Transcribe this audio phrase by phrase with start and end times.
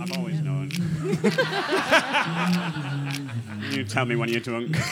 [0.00, 0.70] I've always known.
[3.72, 4.76] you tell me when you're drunk.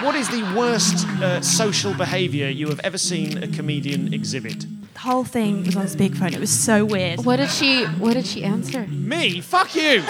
[0.00, 4.64] What is the worst uh, social behaviour you have ever seen a comedian exhibit?
[4.94, 6.32] The whole thing was on speakerphone.
[6.32, 7.24] It was so weird.
[7.24, 8.86] What did she What did she answer?
[8.86, 9.40] Me?
[9.42, 10.02] Fuck you!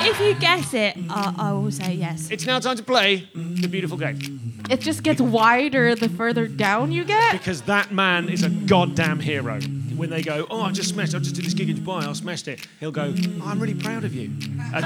[0.00, 2.30] If you guess it, uh, I will say yes.
[2.30, 4.35] It's now time to play the beautiful game.
[4.68, 7.32] It just gets wider the further down you get.
[7.32, 9.60] Because that man is a goddamn hero.
[9.96, 12.12] When they go, oh, I just smashed, I just did this gig in Dubai, I
[12.14, 12.66] smashed it.
[12.80, 14.30] He'll go, oh, I'm really proud of you.
[14.74, 14.84] And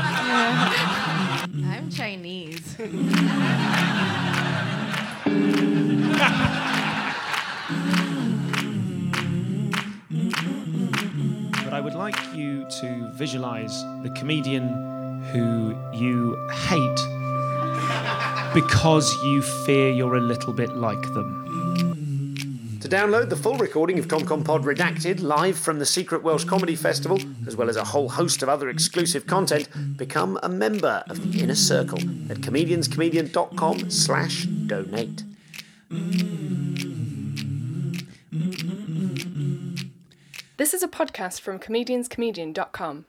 [1.66, 2.76] I'm Chinese.
[11.64, 17.19] but I would like you to visualize the comedian who you hate
[18.54, 21.46] because you fear you're a little bit like them.
[22.80, 26.74] To download the full recording of ComCom Pod Redacted live from the Secret Welsh Comedy
[26.74, 31.30] Festival, as well as a whole host of other exclusive content, become a member of
[31.30, 31.98] the Inner Circle
[32.30, 35.24] at comedianscomedian.com slash donate.
[40.56, 43.04] This is a podcast from comedianscomedian.com.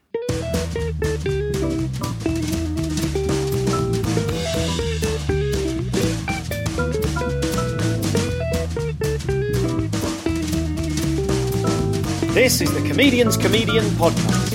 [12.34, 14.54] This is the Comedian's Comedian Podcast.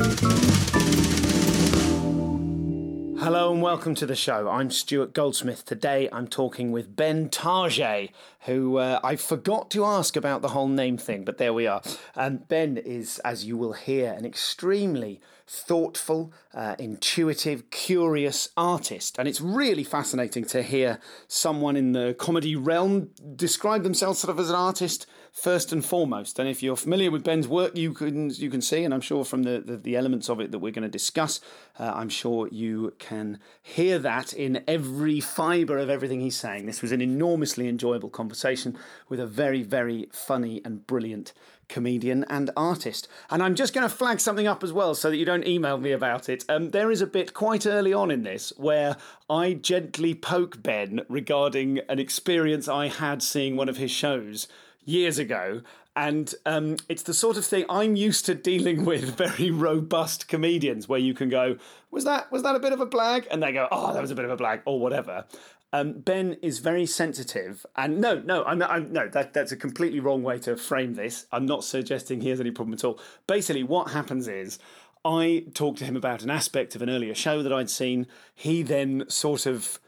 [3.18, 4.48] Hello and welcome to the show.
[4.48, 5.66] I'm Stuart Goldsmith.
[5.66, 8.12] Today I'm talking with Ben Target,
[8.46, 11.82] who uh, I forgot to ask about the whole name thing, but there we are.
[12.14, 19.18] Um, ben is, as you will hear, an extremely thoughtful, uh, intuitive, curious artist.
[19.18, 24.40] And it's really fascinating to hear someone in the comedy realm describe themselves sort of
[24.40, 26.38] as an artist first and foremost.
[26.38, 29.24] And if you're familiar with Ben's work, you can you can see, and I'm sure
[29.24, 31.40] from the, the, the elements of it that we're going to discuss,
[31.78, 36.64] uh, I'm sure you can hear that in every fibre of everything he's saying.
[36.64, 38.78] This was an enormously enjoyable conversation
[39.10, 41.34] with a very, very funny and brilliant
[41.68, 43.06] comedian and artist.
[43.28, 45.76] And I'm just going to flag something up as well so that you don't email
[45.76, 46.44] me about it.
[46.48, 48.96] Um, there is a bit quite early on in this where
[49.28, 54.48] I gently poke Ben regarding an experience I had seeing one of his shows
[54.86, 55.60] years ago.
[55.94, 60.88] And um, it's the sort of thing I'm used to dealing with very robust comedians
[60.88, 61.56] where you can go,
[61.90, 63.26] was that was that a bit of a blag?
[63.30, 65.24] And they go, oh, that was a bit of a blag, or whatever.
[65.72, 70.00] Um, ben is very sensitive, and no, no, I'm, I'm no, that that's a completely
[70.00, 71.26] wrong way to frame this.
[71.32, 73.00] I'm not suggesting he has any problem at all.
[73.26, 74.58] Basically, what happens is.
[75.04, 78.08] I talked to him about an aspect of an earlier show that I'd seen.
[78.34, 79.78] He then sort of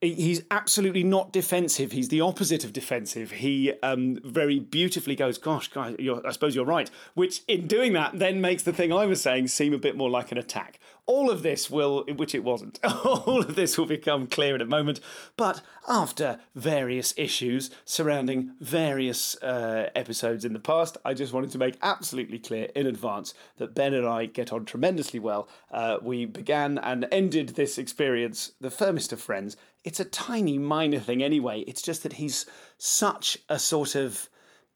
[0.00, 1.92] he's absolutely not defensive.
[1.92, 3.32] He's the opposite of defensive.
[3.32, 8.18] He um, very beautifully goes, "Gosh, guys, I suppose you're right." Which, in doing that,
[8.18, 10.78] then makes the thing I was saying seem a bit more like an attack.
[11.08, 14.66] All of this will, which it wasn't, all of this will become clear in a
[14.66, 15.00] moment.
[15.38, 21.58] But after various issues surrounding various uh, episodes in the past, I just wanted to
[21.58, 25.48] make absolutely clear in advance that Ben and I get on tremendously well.
[25.70, 29.56] Uh, we began and ended this experience the firmest of friends.
[29.84, 31.60] It's a tiny, minor thing anyway.
[31.60, 32.44] It's just that he's
[32.76, 34.28] such a sort of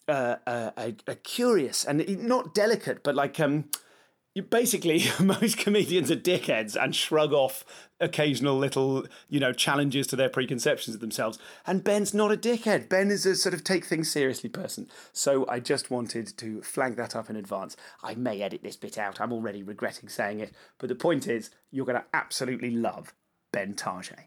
[0.09, 3.67] uh, a, a curious and not delicate, but like um,
[4.35, 7.65] you basically most comedians are dickheads and shrug off
[8.01, 11.39] occasional little you know challenges to their preconceptions of themselves.
[11.67, 12.89] And ben's not a dickhead.
[12.89, 14.89] Ben is a sort of take things seriously person.
[15.13, 17.77] So i just wanted to flag that up in advance.
[18.03, 19.21] I may edit this bit out.
[19.21, 20.53] I'm already regretting saying it.
[20.79, 23.15] But the point is you're going to absolutely love
[23.53, 24.19] ben Target.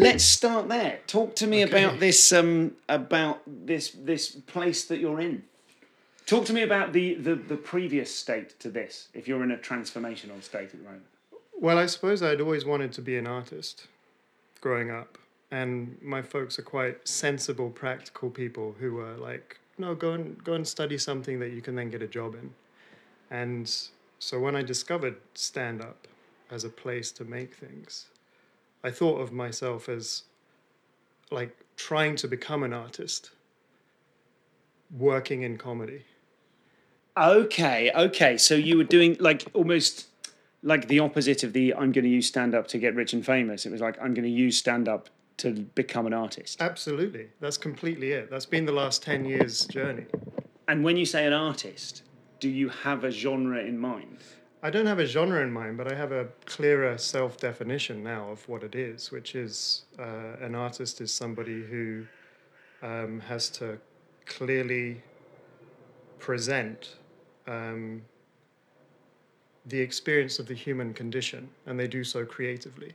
[0.00, 0.98] Let's start there.
[1.06, 1.84] Talk to me Okay.
[1.84, 5.44] about this um about this this place that you're in
[6.32, 9.58] Talk to me about the, the, the previous state to this, if you're in a
[9.58, 11.04] transformational state at the moment.
[11.60, 13.86] Well, I suppose I'd always wanted to be an artist
[14.62, 15.18] growing up.
[15.50, 20.54] And my folks are quite sensible, practical people who were like, no, go and go
[20.54, 22.54] and study something that you can then get a job in.
[23.30, 23.70] And
[24.18, 26.08] so when I discovered stand up
[26.50, 28.06] as a place to make things,
[28.82, 30.22] I thought of myself as
[31.30, 33.32] like trying to become an artist
[34.96, 36.04] working in comedy.
[37.16, 38.38] Okay, okay.
[38.38, 40.06] So you were doing like almost
[40.62, 43.24] like the opposite of the I'm going to use stand up to get rich and
[43.24, 43.66] famous.
[43.66, 46.62] It was like I'm going to use stand up to become an artist.
[46.62, 47.28] Absolutely.
[47.40, 48.30] That's completely it.
[48.30, 50.06] That's been the last 10 years' journey.
[50.68, 52.02] And when you say an artist,
[52.40, 54.18] do you have a genre in mind?
[54.62, 58.30] I don't have a genre in mind, but I have a clearer self definition now
[58.30, 62.06] of what it is, which is uh, an artist is somebody who
[62.82, 63.78] um, has to
[64.24, 65.02] clearly
[66.20, 66.94] present
[67.46, 68.02] um,
[69.66, 72.94] the experience of the human condition, and they do so creatively.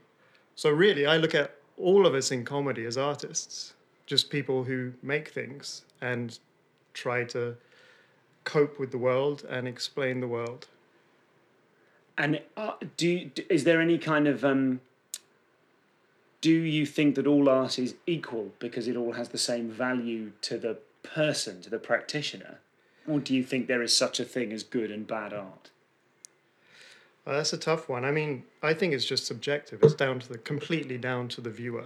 [0.54, 3.74] So, really, I look at all of us in comedy as artists,
[4.06, 6.38] just people who make things and
[6.94, 7.56] try to
[8.44, 10.66] cope with the world and explain the world.
[12.16, 14.80] And uh, do, is there any kind of um,
[16.40, 20.32] do you think that all art is equal because it all has the same value
[20.42, 22.58] to the person, to the practitioner,
[23.08, 25.70] or do you think there is such a thing as good and bad art?
[27.24, 28.04] Well, that's a tough one.
[28.04, 29.82] I mean, I think it's just subjective.
[29.82, 31.84] It's down to the completely down to the viewer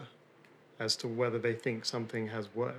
[0.78, 2.74] as to whether they think something has worth.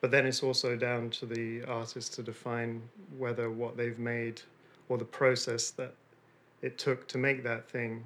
[0.00, 2.82] But then it's also down to the artist to define
[3.16, 4.42] whether what they've made
[4.88, 5.94] or the process that
[6.62, 8.04] it took to make that thing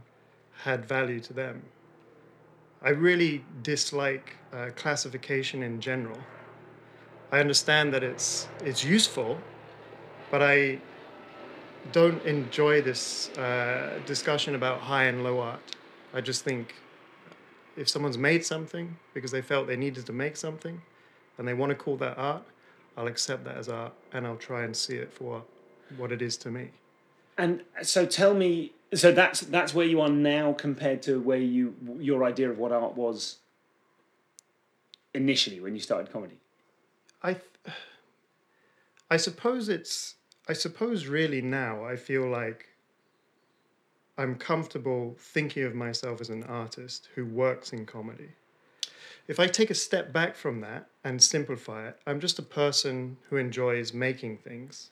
[0.62, 1.62] had value to them.
[2.82, 6.19] I really dislike uh, classification in general.
[7.32, 9.38] I understand that it's it's useful,
[10.31, 10.81] but I
[11.93, 15.61] don't enjoy this uh, discussion about high and low art.
[16.12, 16.75] I just think
[17.77, 20.82] if someone's made something because they felt they needed to make something,
[21.38, 22.43] and they want to call that art,
[22.97, 25.43] I'll accept that as art and I'll try and see it for
[25.97, 26.71] what, it is to me.
[27.38, 31.75] And so tell me, so that's that's where you are now compared to where you
[31.99, 33.38] your idea of what art was
[35.15, 36.38] initially when you started comedy.
[37.22, 37.37] I,
[39.11, 40.17] I suppose it's.
[40.49, 42.67] I suppose really now I feel like
[44.19, 48.31] I'm comfortable thinking of myself as an artist who works in comedy.
[49.28, 53.17] If I take a step back from that and simplify it, I'm just a person
[53.28, 54.90] who enjoys making things.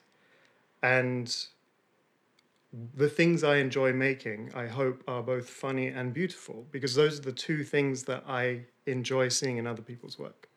[0.81, 1.35] And
[2.95, 7.23] the things I enjoy making, I hope, are both funny and beautiful because those are
[7.23, 10.47] the two things that I enjoy seeing in other people's work.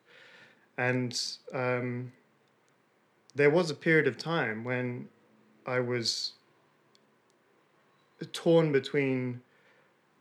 [0.79, 1.21] And
[1.53, 2.13] um,
[3.35, 5.09] there was a period of time when
[5.67, 6.33] I was
[8.33, 9.41] torn between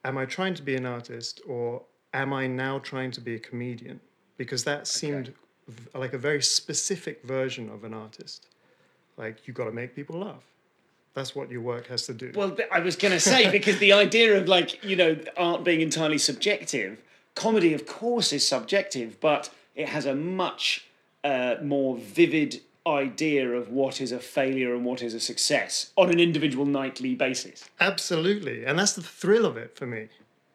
[0.03, 1.83] am I trying to be an artist or
[2.13, 3.99] am I now trying to be a comedian?
[4.37, 5.33] Because that seemed
[5.67, 8.47] v- like a very specific version of an artist.
[9.17, 10.43] Like, you've got to make people laugh.
[11.13, 12.31] That's what your work has to do.
[12.33, 15.81] Well, I was going to say because the idea of like you know art being
[15.81, 17.01] entirely subjective,
[17.35, 20.87] comedy of course is subjective, but it has a much
[21.23, 26.09] uh, more vivid idea of what is a failure and what is a success on
[26.09, 27.69] an individual nightly basis.
[27.79, 30.07] Absolutely, and that's the thrill of it for me,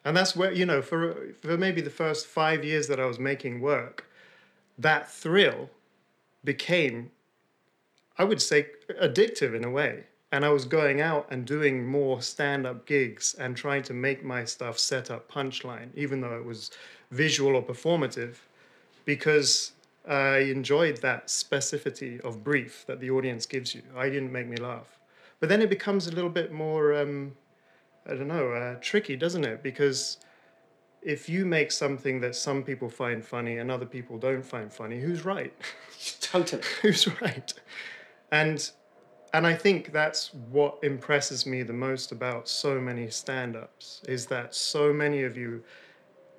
[0.05, 3.19] and that's where you know for for maybe the first five years that I was
[3.19, 4.07] making work,
[4.79, 5.71] that thrill
[6.45, 7.11] became,
[8.19, 8.69] I would say,
[9.03, 10.05] addictive in a way.
[10.33, 14.45] And I was going out and doing more stand-up gigs and trying to make my
[14.45, 16.73] stuff set up punchline, even though it was
[17.13, 18.35] visual or performative,
[19.07, 19.73] because
[20.07, 23.83] I enjoyed that specificity of brief that the audience gives you.
[23.97, 25.01] I didn't make me laugh,
[25.41, 26.95] but then it becomes a little bit more.
[26.95, 27.37] Um,
[28.07, 29.63] I don't know, uh, tricky, doesn't it?
[29.63, 30.19] Because
[31.03, 35.01] if you make something that some people find funny and other people don't find funny,
[35.01, 35.53] who's right?
[36.21, 36.63] Totally.
[36.83, 37.53] who's right?
[38.31, 38.71] And
[39.33, 44.55] and I think that's what impresses me the most about so many stand-ups is that
[44.55, 45.63] so many of you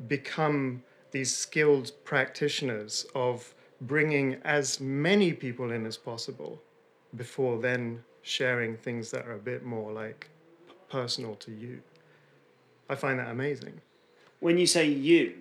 [0.08, 6.62] become these skilled practitioners of bringing as many people in as possible
[7.16, 10.30] before then sharing things that are a bit more like
[10.90, 11.82] personal to you.
[12.90, 13.82] I find that amazing.
[14.40, 15.36] When you say you,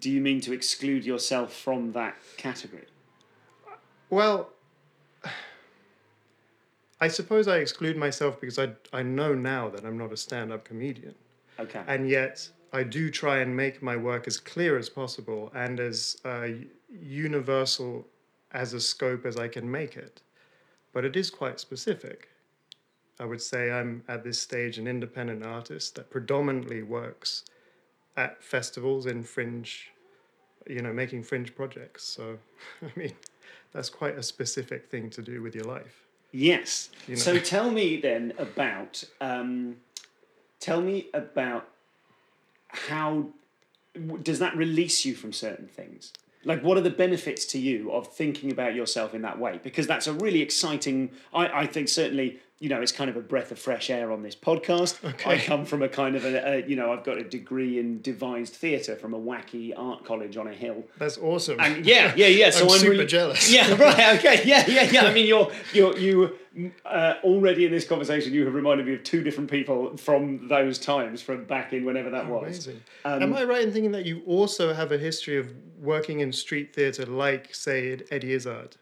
[0.00, 2.86] do you mean to exclude yourself from that category?
[4.10, 4.50] Well,
[7.00, 10.52] I suppose I exclude myself because I, I know now that I'm not a stand
[10.52, 11.14] up comedian.
[11.58, 11.82] Okay.
[11.86, 16.16] And yet, I do try and make my work as clear as possible and as
[16.24, 16.48] uh,
[16.90, 18.04] universal
[18.50, 20.22] as a scope as I can make it.
[20.92, 22.30] But it is quite specific.
[23.20, 27.44] I would say I'm at this stage an independent artist that predominantly works
[28.16, 29.92] at festivals in fringe,
[30.66, 32.02] you know, making fringe projects.
[32.02, 32.38] So,
[32.82, 33.12] I mean,
[33.72, 36.06] that's quite a specific thing to do with your life.
[36.32, 36.90] Yes.
[37.06, 37.20] You know.
[37.20, 39.76] So tell me then about um,
[40.58, 41.68] tell me about
[42.74, 43.26] how
[44.22, 46.12] does that release you from certain things?
[46.44, 49.60] Like, what are the benefits to you of thinking about yourself in that way?
[49.62, 51.10] Because that's a really exciting.
[51.32, 54.22] I, I think certainly, you know, it's kind of a breath of fresh air on
[54.22, 54.98] this podcast.
[55.26, 58.00] I come from a kind of a, a you know, I've got a degree in
[58.00, 60.84] devised theatre from a wacky art college on a hill.
[60.98, 61.58] That's awesome.
[61.58, 62.50] And yeah, yeah, yeah.
[62.54, 63.52] So I'm I'm, super really, jealous.
[63.52, 64.18] Yeah, right.
[64.18, 64.42] Okay.
[64.44, 65.04] Yeah, yeah, yeah.
[65.04, 66.38] I mean, you're you're you
[66.84, 68.32] uh, already in this conversation.
[68.32, 72.10] You have reminded me of two different people from those times, from back in whenever
[72.10, 72.42] that was.
[72.66, 72.82] Amazing.
[73.04, 76.32] Um, Am I right in thinking that you also have a history of working in
[76.32, 78.76] street theatre like, say, Eddie Izzard?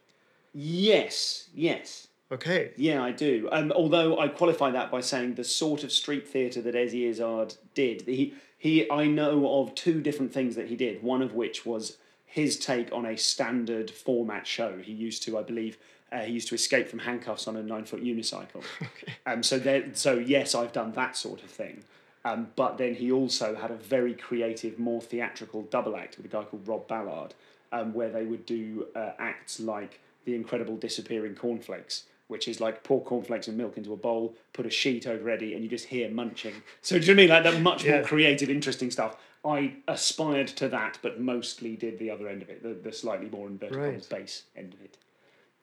[0.52, 2.08] Yes, yes.
[2.32, 2.72] Okay.
[2.76, 3.48] Yeah, I do.
[3.52, 7.54] Um, although I qualify that by saying the sort of street theatre that Eddie Izzard
[7.74, 8.02] did.
[8.02, 11.02] He, he, I know of two different things that he did.
[11.02, 14.78] One of which was his take on a standard format show.
[14.78, 15.76] He used to, I believe,
[16.10, 18.64] uh, he used to escape from handcuffs on a nine foot unicycle.
[18.82, 19.12] okay.
[19.26, 21.84] Um, so there, so yes, I've done that sort of thing.
[22.24, 26.28] Um, but then he also had a very creative, more theatrical double act with a
[26.28, 27.34] guy called Rob Ballard,
[27.72, 32.82] um, where they would do uh, acts like The Incredible Disappearing Cornflakes, which is like
[32.82, 35.86] pour cornflakes and milk into a bowl, put a sheet over Eddie, and you just
[35.86, 36.54] hear munching.
[36.80, 39.16] So do you know what I mean like that much more creative, interesting stuff?
[39.44, 43.28] I aspired to that, but mostly did the other end of it, the, the slightly
[43.28, 44.08] more inverted Right.
[44.08, 44.96] bass end of it.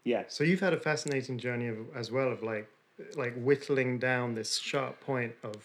[0.04, 0.24] Yeah.
[0.28, 2.70] So you've had a fascinating journey of, as well of like,
[3.16, 5.58] like whittling down this sharp point of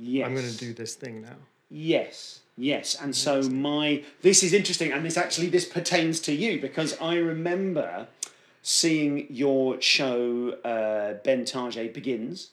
[0.00, 0.26] Yes.
[0.26, 1.36] I'm going to do this thing now.
[1.70, 6.60] Yes, yes, and so my this is interesting, and this actually this pertains to you
[6.60, 8.06] because I remember
[8.68, 12.50] seeing your show uh, Ben Target begins.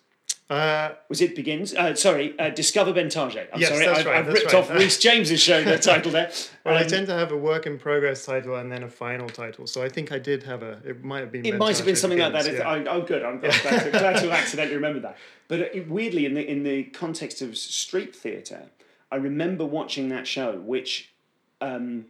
[0.50, 1.74] Uh, Was it begins?
[1.74, 3.50] Uh, sorry, uh, Discover Ben Target.
[3.52, 4.60] I'm Yes, sorry, that's I've, right, I've that's ripped right.
[4.60, 5.62] off Rhys James's show.
[5.64, 6.32] The title there.
[6.66, 9.28] well, I Um, tend to have a work in progress title and then a final
[9.28, 9.68] title.
[9.68, 10.80] So I think I did have a.
[10.86, 11.46] It might have been.
[11.46, 12.54] It might have been something like that.
[12.54, 12.62] Yeah.
[12.70, 13.24] I, oh, good.
[13.24, 15.18] I'm glad, glad, to, glad to have accidentally remembered that.
[15.50, 18.68] But it, weirdly, in the in the context of street theatre,
[19.12, 21.12] I remember watching that show, which
[21.60, 22.06] um,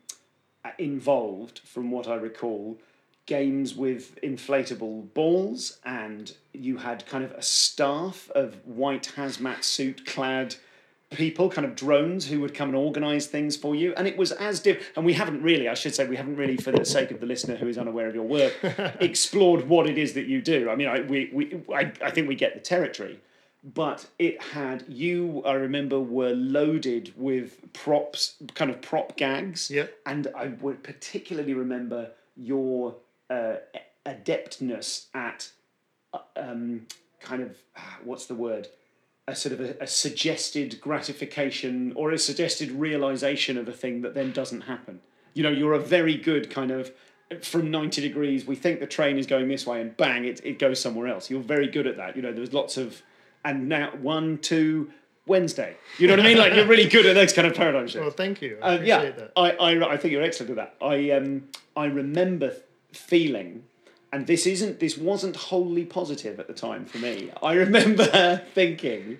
[0.78, 2.78] involved, from what I recall,
[3.26, 10.06] games with inflatable balls, and you had kind of a staff of white hazmat suit
[10.06, 10.56] clad
[11.12, 13.94] people, kind of drones who would come and organise things for you.
[13.96, 16.58] And it was as diff and we haven't really, I should say, we haven't really,
[16.58, 18.54] for the sake of the listener who is unaware of your work,
[19.00, 20.70] explored what it is that you do.
[20.70, 23.20] I mean, I, we, we, I, I think we get the territory.
[23.64, 25.42] But it had you.
[25.44, 29.72] I remember were loaded with props, kind of prop gags.
[29.72, 29.92] Yep.
[30.06, 32.96] And I would particularly remember your
[33.30, 33.56] uh,
[34.06, 35.50] adeptness at
[36.36, 36.88] um,
[37.20, 38.68] kind of ah, what's the word?
[39.28, 44.14] A sort of a, a suggested gratification or a suggested realization of a thing that
[44.14, 45.00] then doesn't happen.
[45.34, 46.92] You know, you're a very good kind of
[47.42, 48.46] from 90 degrees.
[48.46, 51.30] We think the train is going this way, and bang, it, it goes somewhere else.
[51.30, 52.16] You're very good at that.
[52.16, 53.02] You know, there's lots of,
[53.44, 54.92] and now one, two,
[55.28, 55.76] Wednesday.
[55.98, 56.38] You know what I mean?
[56.38, 58.02] Like you're really good at those kind of paradigm shifts.
[58.02, 58.60] Well, thank you.
[58.62, 59.32] I Uh, yeah, that.
[59.36, 60.76] I, I, I think you're excellent at that.
[60.86, 62.54] I um I remember
[62.96, 63.64] feeling,
[64.12, 67.32] and this isn't this wasn't wholly positive at the time for me.
[67.44, 69.20] I remember thinking,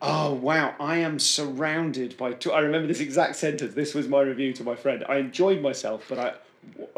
[0.00, 2.32] oh wow, I am surrounded by.
[2.32, 2.48] Tw-.
[2.48, 3.74] I remember this exact sentence.
[3.74, 5.04] This was my review to my friend.
[5.08, 6.34] I enjoyed myself, but i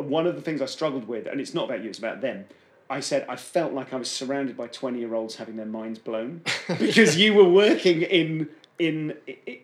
[0.00, 2.44] one of the things I struggled with, and it's not about you, it's about them.
[2.88, 5.98] I said I felt like I was surrounded by twenty year olds having their minds
[5.98, 6.42] blown
[6.78, 8.48] because you were working in
[8.78, 9.14] in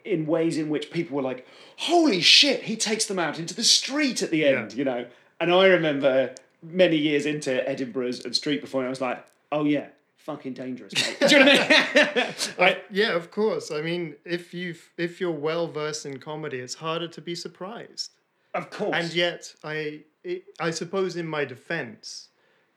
[0.05, 1.47] in ways in which people were like,
[1.77, 4.79] "Holy shit!" He takes them out into the street at the end, Yeah.
[4.79, 5.07] you know.
[5.43, 6.33] And I remember
[6.63, 11.29] many years into Edinburgh's and street performing, I was like, "Oh yeah, fucking dangerous, mate."
[11.29, 12.35] Do you know what I mean?
[12.61, 13.73] I, Yeah, of course.
[13.73, 18.13] I mean, if you if you're well versed in comedy, it's harder to be surprised.
[18.55, 18.95] of course.
[18.95, 22.29] And yet, I it, I suppose in my defense,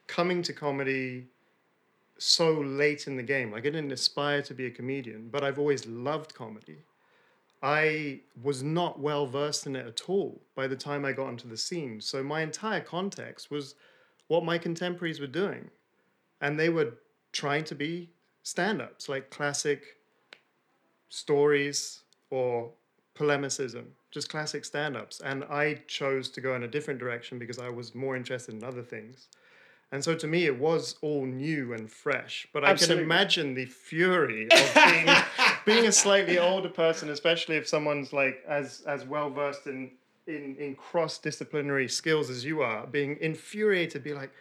[0.08, 1.28] coming to comedy
[2.18, 5.60] so late in the game, like I didn't aspire to be a comedian, but I've
[5.60, 6.80] always loved comedy.
[7.66, 11.48] I was not well versed in it at all by the time I got into
[11.48, 12.00] the scene.
[12.00, 13.74] So my entire context was
[14.28, 15.72] what my contemporaries were doing.
[16.40, 16.94] And they were
[17.32, 18.12] trying to be
[18.44, 19.98] stand ups, like classic
[21.10, 22.70] stories or
[23.16, 25.20] polemicism, just classic stand ups.
[25.20, 28.64] And I chose to go in a different direction because I was more interested in
[28.64, 29.28] other things.
[29.92, 32.48] And so to me, it was all new and fresh.
[32.54, 35.08] But I can imagine the fury of being,
[35.66, 39.92] being a slightly older person, especially if someone's like as, as well versed in,
[40.28, 44.32] in, in cross disciplinary skills as you are, being infuriated, be like,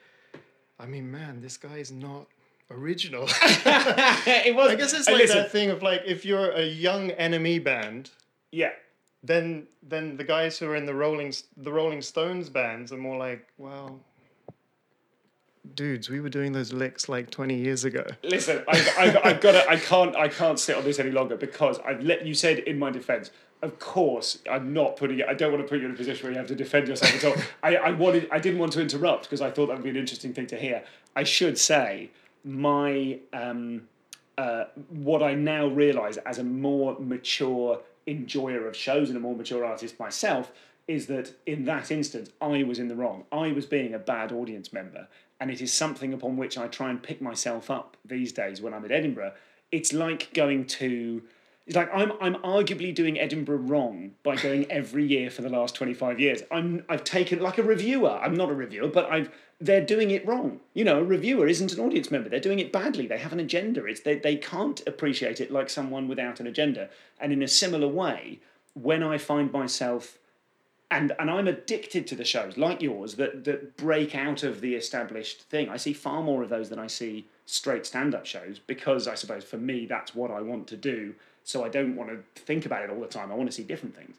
[0.79, 2.27] I mean, man, this guy is not
[2.71, 3.25] original.
[3.43, 4.71] it was.
[4.71, 8.11] I guess it's like listen, that thing of like if you're a young enemy band,
[8.51, 8.73] Yeah.
[9.23, 13.17] then then the guys who are in the Rolling the Rolling Stones bands are more
[13.19, 14.01] like, well,
[15.75, 18.05] dudes, we were doing those licks like twenty years ago.
[18.23, 21.37] Listen, I've, I've, I've got to, I can't, I can't sit on this any longer
[21.37, 23.31] because I've let you said in my defence.
[23.63, 25.27] Of course, I'm not putting it.
[25.27, 27.15] I don't want to put you in a position where you have to defend yourself
[27.15, 27.43] at all.
[27.63, 29.97] I, I wanted, I didn't want to interrupt because I thought that would be an
[29.97, 30.85] interesting thing to hear.
[31.17, 32.11] I should say
[32.45, 33.89] my um,
[34.37, 39.35] uh, what I now realise as a more mature enjoyer of shows and a more
[39.35, 40.53] mature artist myself
[40.87, 43.25] is that in that instance I was in the wrong.
[43.33, 45.09] I was being a bad audience member,
[45.41, 48.73] and it is something upon which I try and pick myself up these days when
[48.73, 49.33] I'm at Edinburgh.
[49.73, 51.23] It's like going to
[51.67, 55.75] It's like I'm I'm arguably doing Edinburgh wrong by going every year for the last
[55.75, 56.43] 25 years.
[56.51, 58.19] I'm I've taken like a reviewer.
[58.19, 60.61] I'm not a reviewer, but I've they're doing it wrong.
[60.75, 62.29] You know, a reviewer isn't an audience member.
[62.29, 63.07] They're doing it badly.
[63.07, 63.85] They have an agenda.
[63.87, 66.91] It's they, they can't appreciate it like someone without an agenda.
[67.21, 68.41] And in a similar way,
[68.75, 70.19] when I find myself
[70.95, 74.75] and and I'm addicted to the shows like yours that that break out of the
[74.75, 75.69] established thing.
[75.69, 79.45] I see far more of those than I see straight stand-up shows because I suppose
[79.45, 81.15] for me that's what I want to do.
[81.43, 83.31] So I don't want to think about it all the time.
[83.31, 84.17] I want to see different things.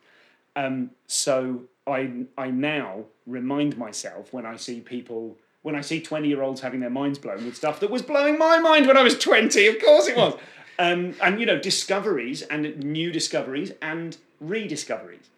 [0.55, 6.27] Um, so I I now remind myself when I see people when I see twenty
[6.27, 9.01] year olds having their minds blown with stuff that was blowing my mind when I
[9.01, 9.65] was twenty.
[9.67, 10.36] Of course it was.
[10.77, 15.29] Um, and you know discoveries and new discoveries and rediscoveries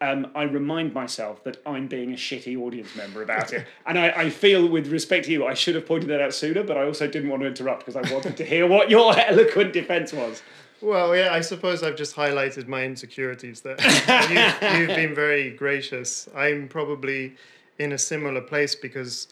[0.00, 3.66] um, I remind myself that I'm being a shitty audience member about it.
[3.86, 6.62] And I, I feel, with respect to you, I should have pointed that out sooner,
[6.62, 9.72] but I also didn't want to interrupt because I wanted to hear what your eloquent
[9.72, 10.42] defence was.
[10.80, 13.76] Well, yeah, I suppose I've just highlighted my insecurities there.
[13.80, 16.28] you've, you've been very gracious.
[16.36, 17.34] I'm probably
[17.78, 19.28] in a similar place because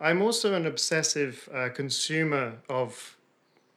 [0.00, 3.16] I'm also an obsessive uh, consumer of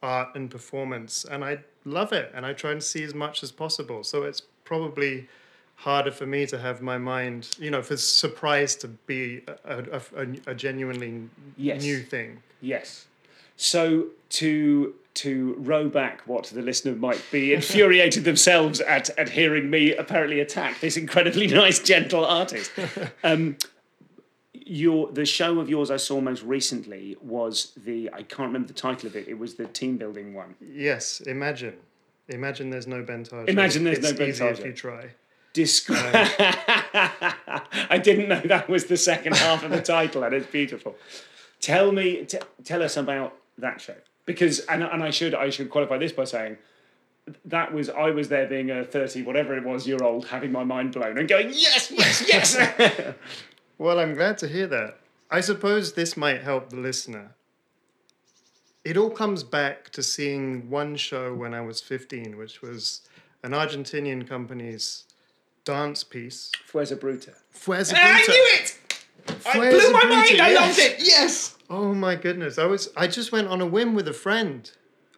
[0.01, 3.53] art and performance, and I love it, and I try and see as much as
[3.53, 4.03] possible.
[4.03, 5.29] So it's probably
[5.75, 10.01] harder for me to have my mind, you know, for surprise to be a, a,
[10.15, 11.23] a, a genuinely
[11.57, 11.81] Yes.
[11.83, 12.41] new thing.
[12.61, 13.05] Yes.
[13.57, 19.69] So to to row back what the listener might be infuriated themselves at at hearing
[19.69, 22.71] me apparently attack this incredibly nice gentle artist.
[23.23, 23.57] Um,
[24.65, 28.73] your the show of yours I saw most recently was the I can't remember the
[28.73, 29.27] title of it.
[29.27, 30.55] It was the team building one.
[30.61, 31.75] Yes, imagine.
[32.29, 33.49] Imagine there's no bentage.
[33.49, 35.09] Imagine there's it's no easy if you try.
[35.53, 36.13] Describe.
[37.89, 40.95] I didn't know that was the second half of the title, and it's beautiful.
[41.61, 43.95] Tell me, t- tell us about that show
[44.25, 46.57] because, and, and I should I should qualify this by saying
[47.45, 50.63] that was I was there being a thirty whatever it was year old, having my
[50.63, 53.13] mind blown and going yes, yes, yes.
[53.77, 54.99] Well, I'm glad to hear that.
[55.31, 57.35] I suppose this might help the listener.
[58.85, 63.01] It all comes back to seeing one show when I was 15, which was
[63.41, 65.05] an Argentinian company's
[65.65, 66.51] dance piece.
[66.71, 67.33] Fuerza Bruta.
[67.53, 68.03] Fuerza Bruta.
[68.03, 68.27] I Bruta.
[68.29, 68.77] knew it.
[69.27, 70.41] I Fuerza blew my Bruta, mind.
[70.41, 70.61] I yes.
[70.61, 70.95] loved it.
[70.99, 71.57] Yes.
[71.69, 72.57] Oh my goodness!
[72.59, 74.69] I was I just went on a whim with a friend.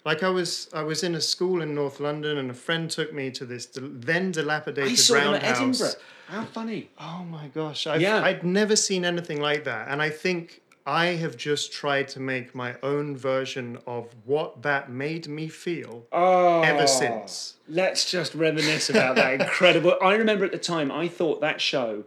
[0.05, 3.11] Like I was I was in a school in North London, and a friend took
[3.13, 5.81] me to this del- then dilapidated I saw them at roundhouse.
[5.81, 6.01] Edinburgh.
[6.27, 6.89] How funny.
[6.99, 7.87] Oh my gosh!
[7.87, 8.23] I've, Yeah.
[8.23, 12.53] I'd never seen anything like that, and I think I have just tried to make
[12.53, 16.61] my own version of what that made me feel Oh.
[16.61, 17.55] ever ah, since.
[17.67, 19.95] Let's just reminisce about that incredible.
[20.01, 22.03] I remember at the time I thought that show.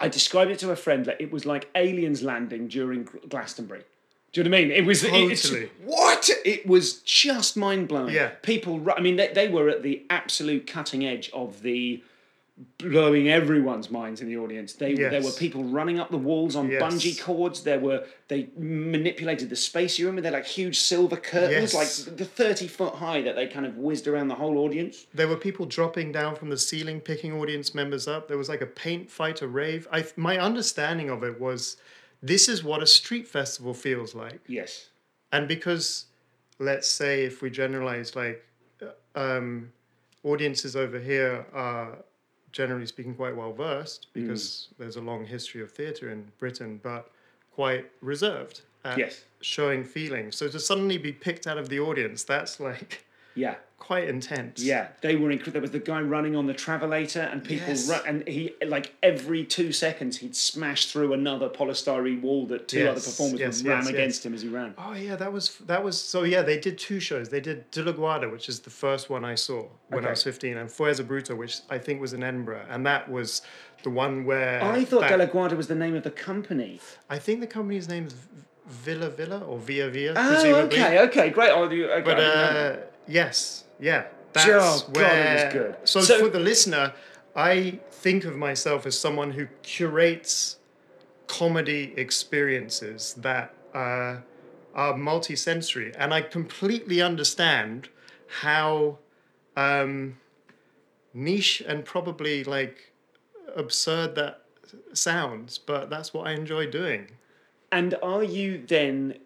[0.00, 3.82] I described it to a friend that it was like aliens landing during Glastonbury.
[4.32, 4.70] Do you know what I mean?
[4.70, 5.70] It was it- Totally.
[5.84, 8.14] what it was just mind blowing.
[8.14, 8.28] Yeah.
[8.42, 8.86] people.
[8.96, 12.02] I mean, they, they were at the absolute cutting edge of the
[12.78, 14.72] blowing everyone's minds in the audience.
[14.72, 16.82] They there were people running up the walls on Yes.
[16.82, 17.62] bungee cords.
[17.62, 19.98] There were they manipulated the space.
[19.98, 22.06] You remember they're like huge silver curtains, Yes.
[22.08, 25.06] like the thirty foot high that they kind of whizzed around the whole audience.
[25.14, 28.28] There were people dropping down from the ceiling, picking audience members up.
[28.28, 29.86] There was like a paint fight, a rave.
[29.92, 31.76] I, my understanding of it was
[32.22, 34.40] this is what a street festival feels like.
[34.48, 34.88] Yes.
[35.32, 36.06] and because
[36.58, 38.44] let's say if we generalize like
[38.82, 38.86] uh,
[39.18, 39.70] um,
[40.24, 41.98] audiences over here are
[42.52, 44.22] generally speaking quite well versed hmm.
[44.22, 47.10] because there's a long history of theatre in britain but
[47.52, 49.24] quite reserved at Yes.
[49.40, 50.36] showing feelings.
[50.36, 53.04] so to suddenly be picked out of the audience that's like
[53.38, 53.54] Yeah.
[53.78, 55.52] quite intense Yeah, they were incredible.
[55.52, 57.88] There was the guy running on the travelator, and people Yes.
[57.88, 62.82] run, and he like every two seconds he'd smash through another polystyrene wall that two
[62.86, 63.94] other performers yes, would ram yes, yes.
[63.94, 64.74] against him as he ran.
[64.76, 66.42] Oh yeah, that was that was so yeah.
[66.42, 67.28] They did two shows.
[67.30, 70.08] They did De La Guarda, which is the first one I saw when Okay.
[70.08, 73.42] I was fifteen, and Fuerza Bruta, which I think was in Edinburgh, and that was
[73.84, 76.80] the one where I thought that- De La Guarda was the name of the company.
[77.08, 78.42] I think the company's name's V-
[78.84, 80.78] Villa Villa or Via Via, Oh, presumably.
[80.78, 81.50] okay, okay, great.
[81.50, 81.62] I'll.
[81.62, 82.78] Okay, But I didn't know that.
[82.78, 85.52] uh, yes, yeah, that's Oh, God, it was where.
[85.52, 85.76] good.
[85.84, 86.92] So, So- for the listener,
[87.34, 90.56] I think of myself as someone who curates
[91.26, 94.18] comedy experiences that uh,
[94.74, 97.88] are multisensory, and I completely understand
[98.42, 98.98] how
[99.56, 100.18] um,
[101.14, 102.92] niche and probably like
[103.56, 104.42] absurd that
[104.92, 107.08] sounds, but that's what I enjoy doing.
[107.72, 109.18] And are you then,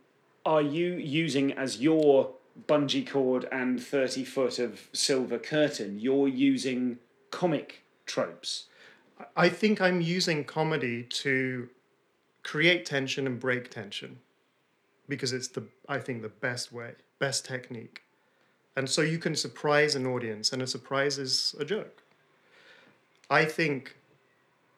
[0.44, 2.32] are you using as your
[2.68, 6.98] bungee cord and 30 foot of silver curtain, you're using
[7.30, 8.66] comic tropes?
[9.36, 11.68] I think I'm using comedy to
[12.42, 14.18] create tension and break tension
[15.08, 18.02] because it's the I think the best way, best technique.
[18.76, 22.02] And so you can surprise an audience, and a surprise is a joke.
[23.28, 23.96] I think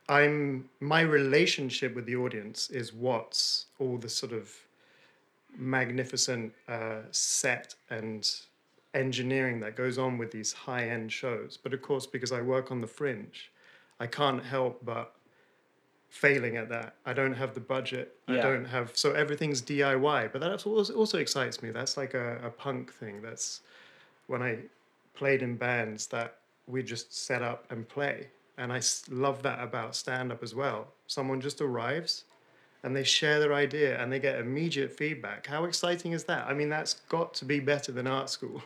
[0.09, 4.51] I'm my relationship with the audience is what's all the sort of
[5.57, 8.31] magnificent uh, set and
[8.95, 11.59] engineering that goes on with these high end shows.
[11.61, 13.51] But of course, because I work on the fringe,
[14.01, 15.15] I can't help but
[16.09, 16.95] failing at that.
[17.05, 18.17] I don't have the budget.
[18.29, 20.31] I don't have so everything's DIY.
[20.33, 21.71] But that also also excites me.
[21.71, 23.21] That's like a, a punk thing.
[23.21, 23.61] That's
[24.29, 24.59] when I
[25.15, 26.37] played in bands that
[26.67, 28.29] we just set up and play.
[28.57, 30.87] And I love that about stand up as well.
[31.09, 32.25] Someone just arrives
[32.85, 35.47] and they share their idea and they get immediate feedback.
[35.47, 36.47] How exciting is that?
[36.47, 38.63] I mean, that's got to be better than art school.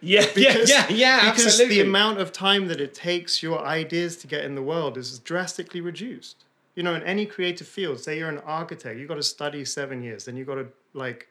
[0.00, 1.76] Yeah, yeah, yeah, yeah, because absolutely.
[1.76, 5.18] the amount of time that it takes your ideas to get in the world is
[5.18, 6.44] drastically reduced.
[6.76, 10.02] You know, in any creative field, say you're an architect, you've got to study seven
[10.02, 11.28] years, then you've got to like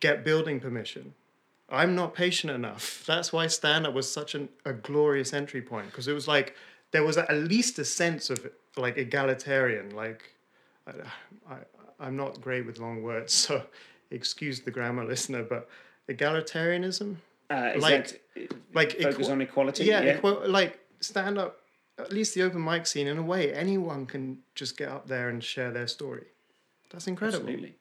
[0.00, 1.14] get building permission.
[1.68, 3.04] I'm not patient enough.
[3.06, 6.56] That's why stand up was such an, a glorious entry point because it was like
[6.90, 9.94] there was at least a sense of like egalitarian.
[9.94, 10.32] Like,
[10.86, 11.56] I, I,
[12.00, 13.62] I'm not great with long words, so
[14.10, 15.68] excuse the grammar listener, but
[16.08, 17.16] egalitarianism
[17.50, 18.20] uh, like-
[18.74, 19.84] like focus on equality.
[19.84, 20.20] yeah, yeah.
[20.46, 21.58] like stand up.
[21.98, 25.28] At least the open mic scene, in a way, anyone can just get up there
[25.28, 26.24] and share their story.
[26.90, 27.40] That's incredible.
[27.44, 27.74] Absolutely.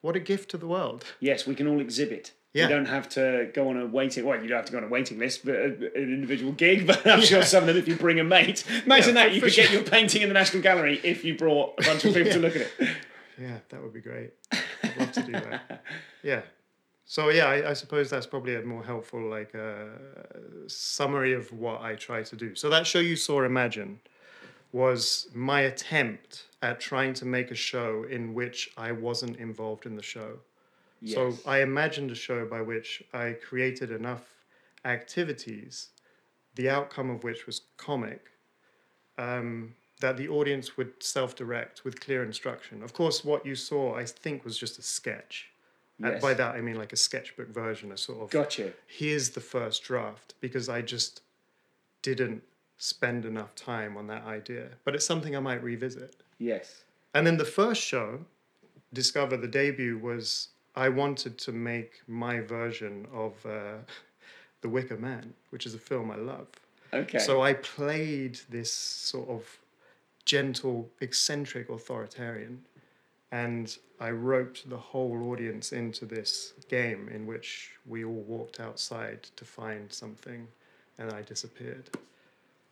[0.00, 1.04] What a gift to the world.
[1.20, 2.32] Yes, we can all exhibit.
[2.52, 2.64] Yeah.
[2.64, 4.26] You don't have to go on a waiting.
[4.26, 6.86] Well, you don't have to go on a waiting list, but uh, an individual gig.
[6.86, 9.40] But I'm sure some of them, if you bring a mate, imagine Yeah, that you
[9.40, 12.32] could get your painting in the National Gallery if you brought a bunch of people
[12.32, 12.96] to look at it.
[13.40, 14.32] Yeah, that would be great.
[14.52, 15.82] I'd love to do that.
[16.22, 16.42] Yeah.
[17.04, 19.86] So yeah, I, I suppose that's probably a more helpful like uh,
[20.66, 22.54] summary of what I try to do.
[22.54, 24.00] So that show you saw, Imagine,
[24.72, 29.96] was my attempt at trying to make a show in which I wasn't involved in
[29.96, 30.38] the show.
[31.04, 34.22] So I imagined a show by which I created enough
[34.84, 35.88] activities,
[36.54, 38.30] the outcome of which was comic,
[39.18, 42.82] um, that the audience would self-direct with clear instruction.
[42.82, 45.48] Of course, what you saw, I think, was just a sketch.
[45.98, 46.22] And Yes.
[46.22, 48.72] by that I mean like a sketchbook version, a sort of Gotcha.
[48.86, 51.22] here's the first draft because I just
[52.02, 52.42] didn't
[52.78, 54.70] spend enough time on that idea.
[54.84, 56.16] But it's something I might revisit.
[56.38, 56.84] Yes.
[57.14, 58.24] And then the first show,
[58.92, 63.78] Discover the debut, was I wanted to make my version of uh,
[64.62, 66.48] The Wicker Man, which is a film I love.
[66.92, 67.18] Okay.
[67.18, 69.58] So I played this sort of
[70.24, 72.62] gentle, eccentric authoritarian,
[73.30, 79.22] and I roped the whole audience into this game in which we all walked outside
[79.36, 80.46] to find something,
[80.98, 81.88] and I disappeared.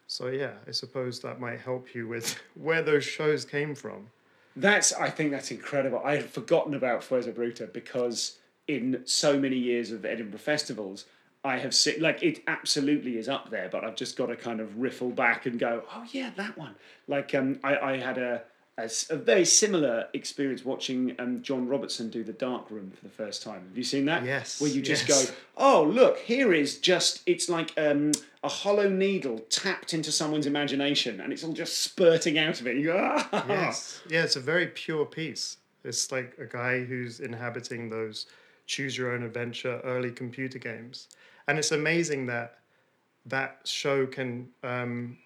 [0.06, 4.08] So yeah, I suppose that might help you with where those shows came from.
[4.56, 6.00] That's I think that's incredible.
[6.04, 11.06] I had forgotten about Fuerza Bruta because in so many years of Edinburgh festivals,
[11.44, 14.60] I have seen like it absolutely is up there, but I've just got to kind
[14.60, 16.74] of riffle back and go, oh yeah, that one.
[17.08, 18.42] Like um, I, I had a,
[18.84, 23.10] a a very similar experience watching um, John Robertson do the Dark Room for the
[23.10, 23.66] first time.
[23.68, 24.24] Have you seen that?
[24.24, 25.30] Yes, Where you just yes.
[25.30, 28.12] go, oh look, here is just it's like um,
[28.42, 32.76] a hollow needle tapped into someone's imagination, and it's all just spurting out of it.
[32.76, 33.44] You go, ah.
[33.48, 34.00] Yes.
[34.08, 35.58] Yeah, it's a very pure piece.
[35.84, 38.26] It's like a guy who's inhabiting those
[38.66, 41.08] choose your own adventure early computer games.
[41.48, 42.58] And it's amazing that
[43.26, 45.18] that show can um,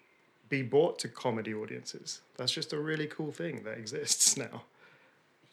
[0.49, 2.21] be brought to comedy audiences.
[2.37, 4.63] That's just a really cool thing that exists now.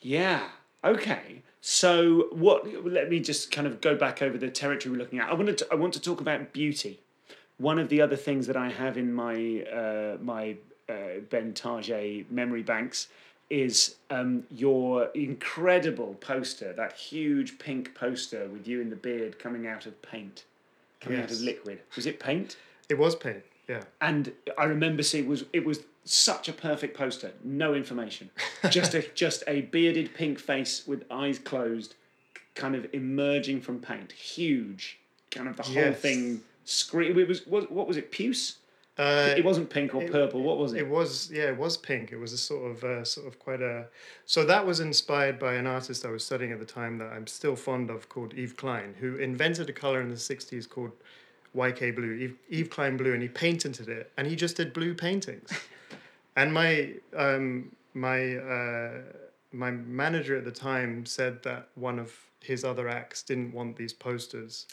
[0.01, 0.49] Yeah.
[0.85, 1.43] Okay.
[1.61, 2.85] So what?
[2.85, 5.31] Let me just kind of go back over the territory we're looking at.
[5.31, 5.69] I want to.
[5.71, 7.01] I want to talk about beauty.
[7.59, 10.57] One of the other things that I have in my uh, my
[10.89, 13.09] uh, Ben Target memory banks
[13.53, 19.67] is um, your incredible poster, that huge pink poster with you in the beard coming
[19.67, 20.45] out of paint,
[21.01, 21.79] coming out of liquid.
[21.95, 22.57] Was it paint?
[22.89, 23.83] It was paint, yeah.
[24.01, 27.31] and I remember seeing it was it was such a perfect poster.
[27.45, 28.31] No information,
[28.71, 31.95] just a just a bearded pink face with eyes closed,
[32.55, 34.11] kind of emerging from paint.
[34.13, 34.99] Huge,
[35.31, 36.01] kind of the whole Yes.
[36.01, 36.41] thing.
[36.65, 37.19] Screen.
[37.19, 38.11] It was what, what was it?
[38.11, 38.59] Puce.
[38.99, 40.43] Uh, it wasn't pink or purple.
[40.43, 40.81] What was it?
[40.81, 42.13] It was yeah, it was pink.
[42.13, 43.87] It was a sort of uh, sort of quite a.
[44.27, 47.27] So that was inspired by an artist I was studying at the time that I'm
[47.27, 50.93] still fond of called Yves Klein, who invented a color in the '60s called
[51.57, 54.95] YK blue, Yves, Yves Klein blue, and he patented it, and he just did blue
[54.95, 55.51] paintings.
[56.37, 58.91] and my um, my uh,
[59.53, 63.93] my manager at the time said that one of his other acts didn't want these
[63.93, 64.67] posters,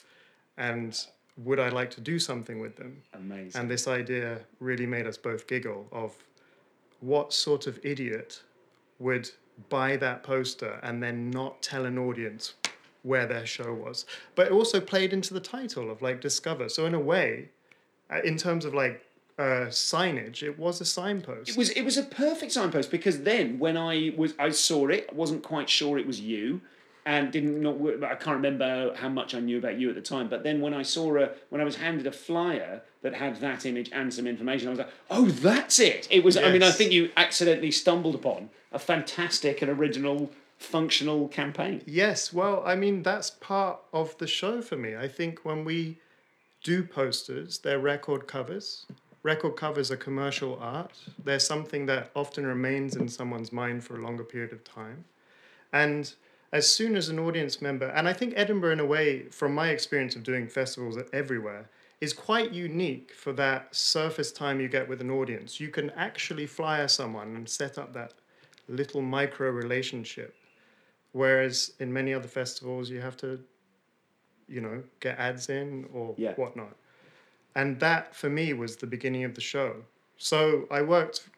[0.57, 1.05] and
[1.37, 3.01] would I like to do something with them?
[3.13, 3.59] Amazing.
[3.59, 6.13] And this idea really made us both giggle of
[6.99, 8.41] what sort of idiot
[8.99, 9.29] would
[9.69, 12.53] buy that poster and then not tell an audience
[13.03, 14.05] where their show was.
[14.35, 16.69] But it also played into the title of like Discover.
[16.69, 17.49] So in a way,
[18.11, 19.05] uh, in terms of like
[19.37, 21.49] uh, signage, it was a signpost.
[21.49, 25.07] It was it was a perfect signpost because then when I was I saw it,
[25.11, 26.61] I wasn't quite sure it was you,
[27.05, 30.27] and didn't not I can't remember how much I knew about you at the time.
[30.27, 33.65] But then when I saw a when I was handed a flyer that had that
[33.65, 36.07] image and some information, I was like, oh, that's it.
[36.11, 36.35] It was.
[36.35, 41.81] I mean, I think you accidentally stumbled upon a fantastic and original functional campaign.
[41.85, 44.95] Yes, well, I mean, that's part of the show for me.
[44.95, 45.97] I think when we
[46.63, 48.85] do posters, they're record covers.
[49.23, 50.91] Record covers are commercial art.
[51.23, 55.05] They're something that often remains in someone's mind for a longer period of time.
[55.73, 56.13] And
[56.51, 59.69] as soon as an audience member, and I think Edinburgh, in a way, from my
[59.69, 61.69] experience of doing festivals everywhere,
[62.01, 65.59] is quite unique for that surface time you get with an audience.
[65.59, 68.13] You can actually flyer someone and set up that
[68.67, 70.35] little micro relationship.
[71.11, 73.39] Whereas in many other festivals, you have to,
[74.47, 76.33] you know, get ads in or Yeah.
[76.35, 76.75] whatnot.
[77.55, 79.83] And that for me was the beginning of the show.
[80.17, 81.29] So I worked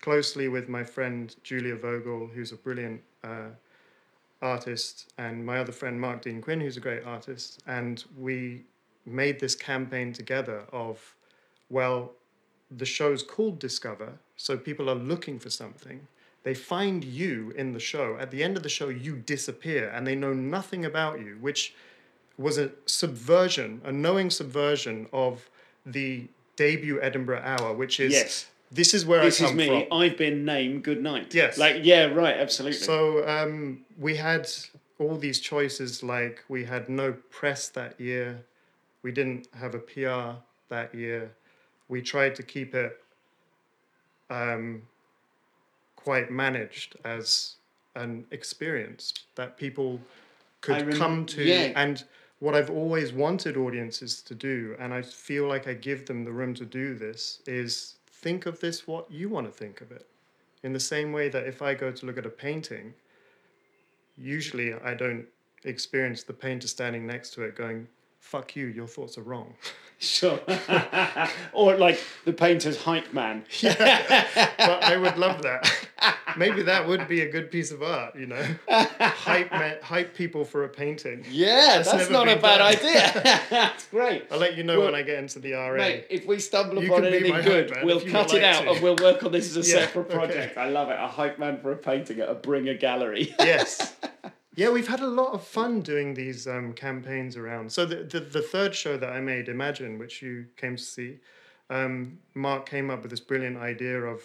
[0.00, 3.50] closely with my friend Julia Vogel, who's a brilliant uh,
[4.42, 7.62] artist, and my other friend Mark Dean Quinn, who's a great artist.
[7.66, 8.64] And we
[9.04, 11.14] made this campaign together of,
[11.70, 12.12] well,
[12.70, 16.06] the show's called Discover, so people are looking for something.
[16.46, 18.16] They find you in the show.
[18.20, 21.74] At the end of the show, you disappear and they know nothing about you, which
[22.38, 25.50] was a subversion, a knowing subversion of
[25.84, 28.46] the debut Edinburgh Hour, which is Yes.
[28.70, 29.66] this is where This I is come me.
[29.88, 29.98] from.
[30.00, 30.84] I've been named.
[30.84, 31.34] Good night.
[31.34, 31.58] Yes.
[31.58, 32.36] Like yeah, right.
[32.36, 32.78] Absolutely.
[32.78, 34.48] So um, we had
[35.00, 36.04] all these choices.
[36.04, 38.44] Like we had no press that year.
[39.02, 41.32] We didn't have a PR that year.
[41.88, 43.00] We tried to keep it
[44.30, 44.82] um,
[46.06, 47.56] quite managed as
[47.96, 50.00] an experience that people
[50.60, 51.42] could rem- come to.
[51.42, 51.72] yeah.
[51.74, 52.04] And
[52.38, 56.30] what I've always wanted audiences to do, and I feel like I give them the
[56.30, 60.06] room to do this, is think of this what you want to think of it.
[60.62, 62.94] In the same way that if I go to look at a painting,
[64.16, 65.26] usually I don't
[65.64, 67.88] experience the painter standing next to it going,
[68.20, 69.54] fuck you, your thoughts are wrong.
[69.98, 70.38] Sure.
[71.54, 73.46] or like the painter's hype man.
[73.60, 74.26] yeah.
[74.58, 75.66] but I would love that.
[76.36, 78.44] Maybe that would be a good piece of art, you know?
[78.68, 81.24] hype, ma- hype people for a painting.
[81.30, 82.74] Yeah, that's, never not a bad done.
[82.74, 83.46] idea.
[83.48, 84.26] that's great.
[84.30, 85.76] I'll let you know Well, when I get into the RA.
[85.78, 88.70] Mate, if we stumble You upon anything good, we'll cut it like out to.
[88.72, 90.14] and we'll work on this as a Yeah, separate okay.
[90.14, 90.58] project.
[90.58, 90.98] I love it.
[91.00, 93.34] A hype man for a painting at a Bringer gallery.
[93.38, 93.94] yes.
[94.56, 97.70] Yeah, we've had a lot of fun doing these um, campaigns around.
[97.70, 101.18] So the, the the third show that I made, Imagine, which you came to see,
[101.68, 104.22] um, Mark came up with this brilliant idea of,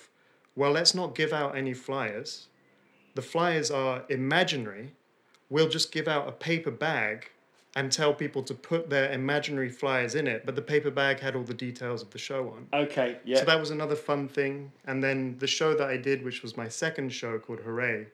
[0.55, 2.47] well, let's not give out any flyers.
[3.15, 4.93] The flyers are imaginary.
[5.49, 7.29] We'll just give out a paper bag
[7.75, 10.45] and tell people to put their imaginary flyers in it.
[10.45, 12.67] But the paper bag had all the details of the show on.
[12.83, 13.39] okay, yeah.
[13.39, 14.71] So that was another fun thing.
[14.85, 18.07] And then the show that I did, which was my second show called Hooray,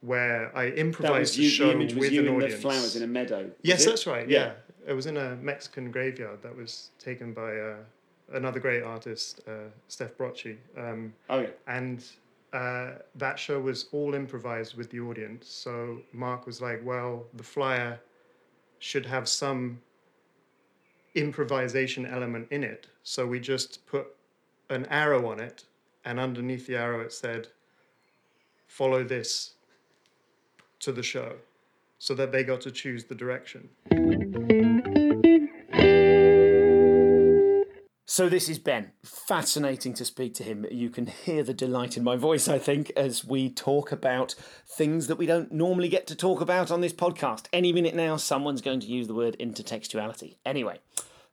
[0.00, 2.54] where I improvised a show with you an audience.
[2.54, 3.50] the flowers in a meadow.
[3.62, 3.90] yes, it?
[3.90, 4.28] that's right.
[4.28, 4.52] Yeah.
[4.86, 7.76] it was in a Mexican graveyard that was taken by uh,
[8.32, 10.56] another great artist, uh, Steph Brocci.
[10.76, 11.48] Um, Oh yeah.
[11.66, 12.04] and
[12.52, 15.48] uh, that show was all improvised with the audience.
[15.48, 18.00] So Mark was like, well, the flyer
[18.78, 19.80] should have some
[21.14, 22.86] improvisation element in it.
[23.02, 24.06] So we just put
[24.70, 25.64] an arrow on it,
[26.04, 27.48] and underneath the arrow it said,
[28.66, 29.54] follow this
[30.80, 31.36] to the show,
[31.98, 33.68] so that they got to choose the direction.
[38.06, 38.90] So this is Ben.
[39.04, 40.66] Fascinating to speak to him.
[40.68, 44.34] You can hear the delight in my voice, I think, as we talk about
[44.66, 47.46] things that we don't normally get to talk about on this podcast.
[47.52, 50.38] Any minute now, someone's going to use the word intertextuality.
[50.44, 50.80] Anyway,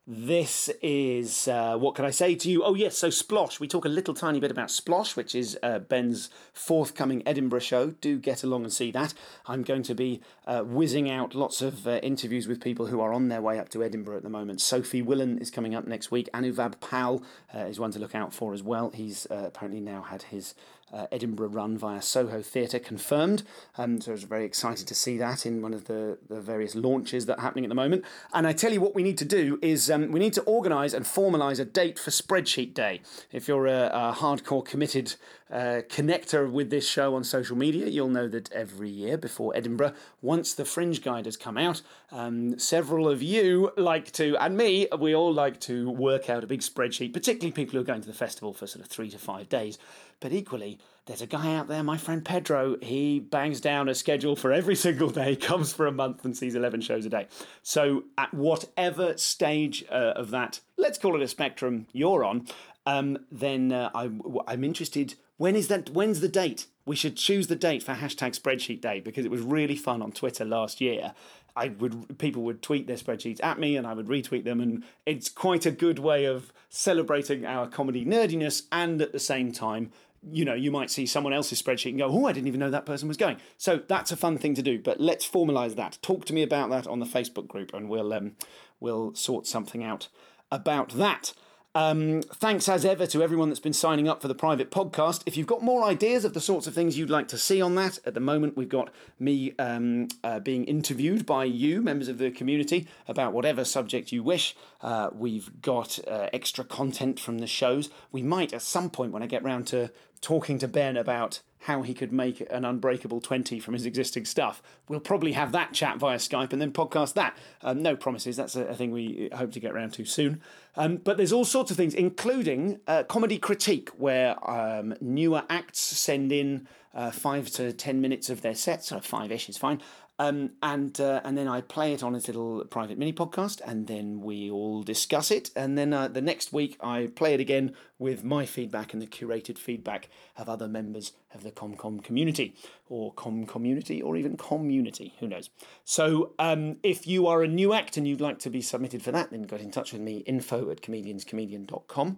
[0.09, 2.63] this is uh, what can I say to you?
[2.63, 3.59] Oh yes, so Splosh.
[3.59, 7.87] We talk a little tiny bit about Splosh, which is uh, Ben's forthcoming Edinburgh show.
[7.99, 9.13] Do get along and see that.
[9.47, 13.11] I'm going to be uh, whizzing out lots of uh, interviews with people who are
[13.11, 14.61] on their way up to Edinburgh at the moment.
[14.61, 16.29] Sophie Willan is coming up next week.
[16.33, 17.21] Anuvab Pal
[17.53, 18.91] uh, is one to look out for as well.
[18.91, 20.55] He's uh, apparently now had his
[20.93, 23.43] uh, Edinburgh run via Soho Theatre confirmed.
[23.77, 26.75] Um, so I was very excited to see that in one of the, the various
[26.75, 28.05] launches that are happening at the moment.
[28.33, 30.93] And I tell you what we need to do is um, we need to organise
[30.93, 33.01] and formalise a date for Spreadsheet Day.
[33.31, 35.15] If you're a, a hardcore committed
[35.51, 39.93] uh, connector with this show on social media, you'll know that every year before Edinburgh,
[40.21, 44.87] once the Fringe Guide has come out, um, several of you like to, and me,
[44.99, 48.07] we all like to work out a big spreadsheet, particularly people who are going to
[48.07, 49.77] the festival for sort of three to five days.
[50.19, 54.35] But equally, there's a guy out there, my friend Pedro, he bangs down a schedule
[54.35, 57.27] for every single day, comes for a month and sees 11 shows a day.
[57.61, 62.47] So, at whatever stage uh, of that, let's call it a spectrum you're on,
[62.85, 64.09] um, then uh, I,
[64.47, 65.15] I'm interested.
[65.37, 65.91] When is that?
[65.91, 66.67] When's the date?
[66.85, 70.13] We should choose the date for hashtag spreadsheet day because it was really fun on
[70.13, 71.13] Twitter last year.
[71.57, 74.83] I would people would tweet their spreadsheets at me and I would retweet them and
[75.05, 79.91] it's quite a good way of celebrating our comedy nerdiness and at the same time
[80.31, 82.69] you know, you might see someone else's spreadsheet and go, oh, I didn't even know
[82.69, 83.37] that person was going.
[83.57, 84.79] So that's a fun thing to do.
[84.79, 85.97] But let's formalize that.
[86.01, 88.33] Talk to me about that on the Facebook group, and we'll um,
[88.79, 90.07] we'll sort something out
[90.51, 91.33] about that.
[91.77, 95.21] Um, thanks as ever to everyone that's been signing up for the private podcast.
[95.27, 97.75] If you've got more ideas of the sorts of things you'd like to see on
[97.75, 102.17] that, at the moment we've got me um, uh, being interviewed by you, members of
[102.17, 104.55] the community, about whatever subject you wish.
[104.81, 107.91] Uh, we've got uh, extra content from the shows.
[108.11, 111.81] We might, at some point, when I get round to talking to Ben about how
[111.81, 114.61] he could make an unbreakable 20 from his existing stuff.
[114.87, 117.35] We'll probably have that chat via Skype and then podcast that.
[117.61, 120.41] Um, no promises, that's a, a, thing we hope to get around to soon.
[120.75, 125.81] Um, but there's all sorts of things, including uh, comedy critique, where um, newer acts
[125.81, 129.81] send in uh, five to ten minutes of their sets, or five ish is fine,
[130.19, 133.85] um, and uh, and then I play it on this little private mini podcast, and
[133.87, 135.51] then we all discuss it.
[135.55, 139.07] And then uh, the next week I play it again with my feedback and the
[139.07, 142.55] curated feedback of other members of the ComCom community,
[142.89, 145.13] or Com community, or even community.
[145.19, 145.51] Who knows?
[145.85, 149.11] So um, if you are a new act and you'd like to be submitted for
[149.11, 150.17] that, then get in touch with me.
[150.19, 152.17] Info at comedianscomedian.com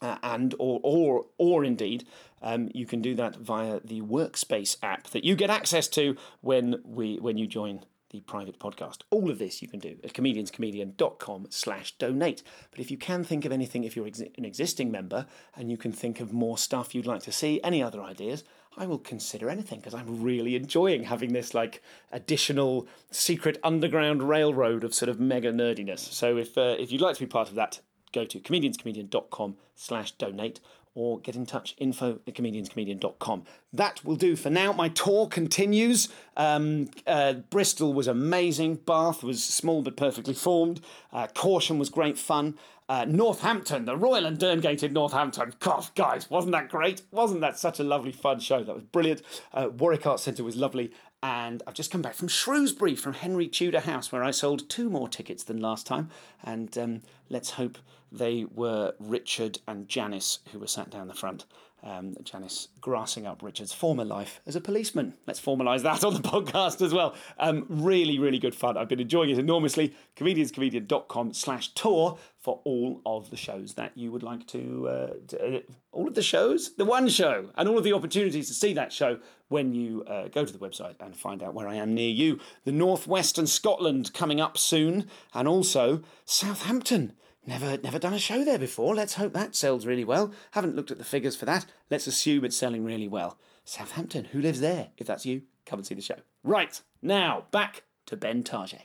[0.00, 2.06] uh, and or or or indeed
[2.42, 6.80] um, you can do that via the workspace app that you get access to when
[6.84, 11.46] we when you join the private podcast all of this you can do at comedianscomedian.com
[11.50, 15.26] slash donate but if you can think of anything if you're ex- an existing member
[15.56, 18.44] and you can think of more stuff you'd like to see any other ideas
[18.78, 24.84] I will consider anything because I'm really enjoying having this like additional secret underground railroad
[24.84, 25.98] of sort of mega nerdiness.
[25.98, 27.80] So if uh, if you'd like to be part of that,
[28.12, 30.60] go to comedianscomedian.com slash donate
[30.94, 36.08] or get in touch info at comedianscomedian.com that will do for now my tour continues
[36.36, 40.80] um, uh, bristol was amazing bath was small but perfectly formed
[41.12, 42.56] uh, caution was great fun
[42.88, 45.52] uh, Northampton, the Royal and Derngate in Northampton.
[45.60, 47.02] God, guys, wasn't that great?
[47.10, 48.64] Wasn't that such a lovely, fun show?
[48.64, 49.20] That was brilliant.
[49.52, 50.90] Uh, Warwick Arts Centre was lovely.
[51.22, 54.88] And I've just come back from Shrewsbury, from Henry Tudor House, where I sold two
[54.88, 56.10] more tickets than last time.
[56.44, 57.78] And um, let's hope
[58.12, 61.44] they were Richard and Janice who were sat down the front.
[61.82, 65.14] Um, Janice grassing up Richard's former life as a policeman.
[65.26, 67.14] Let's formalise that on the podcast as well.
[67.38, 68.76] Um, really, really good fun.
[68.76, 69.94] I've been enjoying it enormously.
[70.16, 75.56] Comedianscomedian.com slash tour for all of the shows that you would like to, uh, to
[75.58, 75.60] uh,
[75.92, 78.92] all of the shows, the one show, and all of the opportunities to see that
[78.92, 82.10] show when you uh, go to the website and find out where I am near
[82.10, 82.40] you.
[82.64, 87.12] The Northwestern Scotland coming up soon, and also Southampton.
[87.48, 88.94] Never, never done a show there before.
[88.94, 90.34] Let's hope that sells really well.
[90.50, 91.64] Haven't looked at the figures for that.
[91.88, 93.38] Let's assume it's selling really well.
[93.64, 94.88] Southampton, who lives there?
[94.98, 96.16] If that's you, come and see the show.
[96.44, 98.82] Right, now back to Ben Target.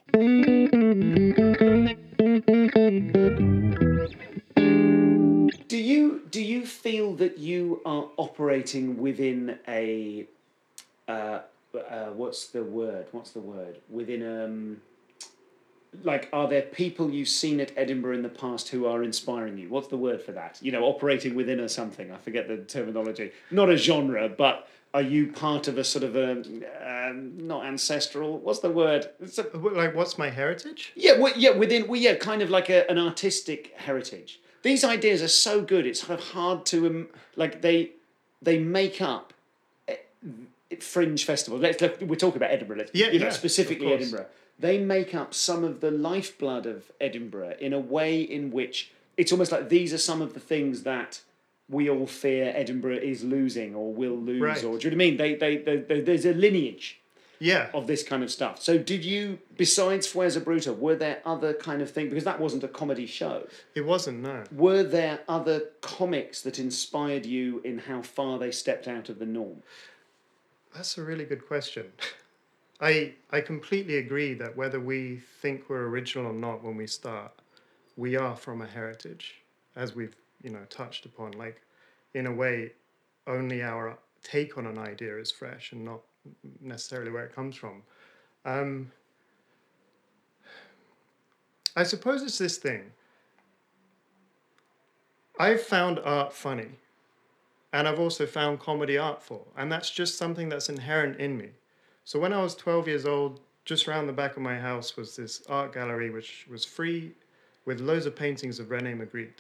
[5.67, 10.25] Do you do you feel that you are operating within a
[11.09, 11.39] uh,
[11.89, 13.07] uh, what's the word?
[13.11, 13.79] What's the word?
[13.89, 14.81] Within um
[16.03, 19.69] like are there people you've seen at Edinburgh in the past who are inspiring you?
[19.69, 20.57] What's the word for that?
[20.61, 22.11] You know, operating within a something.
[22.11, 23.31] I forget the terminology.
[23.51, 26.31] Not a genre, but are you part of a sort of a
[27.11, 28.37] um, not ancestral?
[28.39, 29.09] What's the word?
[29.19, 30.91] It's a, Like, what's my heritage?
[30.95, 34.39] yeah, well, yeah, within well, yeah, kind of like a, an artistic heritage.
[34.61, 37.91] These ideas are so good; it's kind of hard to um, like they
[38.41, 39.33] they make up
[39.87, 39.95] eh,
[40.79, 41.61] fringe festivals.
[41.61, 42.77] Let's look, we're talking about Edinburgh.
[42.77, 43.91] Let's, Yeah, you know, yeah, specifically.
[43.93, 44.27] Edinburgh.
[44.59, 49.31] They make up some of the lifeblood of Edinburgh in a way in which it's
[49.31, 51.21] almost like these are some of the things that
[51.69, 54.63] we all fear Edinburgh is losing or will lose, Right.
[54.63, 55.17] or do you know what I mean?
[55.17, 56.99] They, they, they, they, there's a lineage
[57.39, 57.69] Yeah.
[57.73, 58.61] of this kind of stuff.
[58.61, 62.09] So, did you, besides Fuerza Bruta, were there other kind of things?
[62.09, 63.47] Because that wasn't a comedy show.
[63.75, 64.43] It wasn't, no.
[64.51, 69.25] Were there other comics that inspired you in how far they stepped out of the
[69.25, 69.63] norm?
[70.75, 71.85] That's a really good question.
[72.83, 77.31] I I completely agree that whether we think we're original or not when we start,
[77.95, 79.35] we are from a heritage,
[79.77, 81.31] as we've you know touched upon.
[81.31, 81.61] Like,
[82.13, 82.73] in a way,
[83.25, 86.01] only our take on an idea is fresh and not
[86.59, 87.83] necessarily where it comes from.
[88.43, 88.91] Um,
[91.77, 92.91] I suppose it's this thing.
[95.39, 96.79] I've found art funny,
[97.71, 101.51] and I've also found comedy artful, and that's just something that's inherent in me.
[102.05, 105.15] So when I was 12 years old, just around the back of my house was
[105.15, 107.13] this art gallery which was free
[107.65, 109.39] with loads of paintings of Rene Magritte.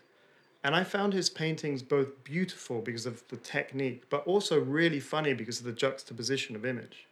[0.63, 5.33] And I found his paintings both beautiful because of the technique, but also really funny
[5.33, 7.05] because of the juxtaposition of image.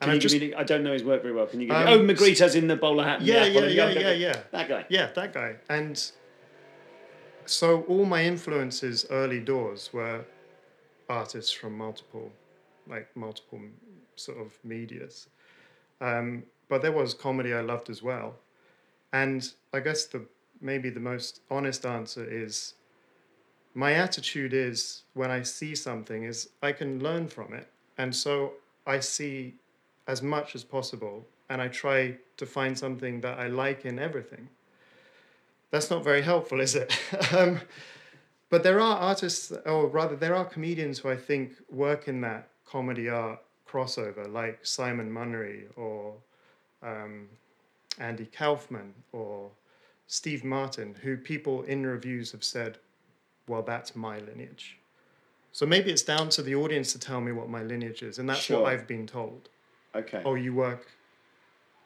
[0.00, 1.46] Can I you just- give me I don't know his work very well.
[1.46, 2.12] Can you give Um, me?
[2.12, 3.18] Oh, Magritte in the bowler hat.
[3.20, 4.42] and Yeah, yeah, yeah, yeah, yeah.
[4.50, 4.84] That guy.
[4.90, 5.56] Yeah, that guy.
[5.70, 6.02] And
[7.46, 10.24] so all my influences early doors were
[11.08, 12.30] artists from multiple,
[12.88, 13.60] like multiple
[14.16, 15.28] sort of medias.
[16.00, 18.34] Um, but there was comedy I loved as well.
[19.12, 20.26] And I guess the
[20.60, 22.74] maybe the most honest answer is
[23.74, 27.68] my attitude is when I see something is I can learn from it.
[27.98, 28.54] And so
[28.86, 29.54] I see
[30.06, 34.48] as much as possible and I try to find something that I like in everything.
[35.70, 36.96] That's not very helpful, is it?
[37.32, 37.60] um,
[38.50, 42.48] but there are artists, or rather, there are comedians who I think work in that
[42.72, 46.14] comedy art crossover, like Simon Munnery or
[46.82, 47.28] um,
[47.98, 49.50] Andy Kaufman or
[50.06, 52.78] Steve Martin, who people in reviews have said,
[53.46, 54.78] well, that's my lineage.
[55.52, 58.28] So maybe it's down to the audience to tell me what my lineage is, and
[58.28, 58.62] that's Sure.
[58.62, 59.50] what I've been told.
[59.94, 60.22] Okay.
[60.24, 60.90] Oh, you work,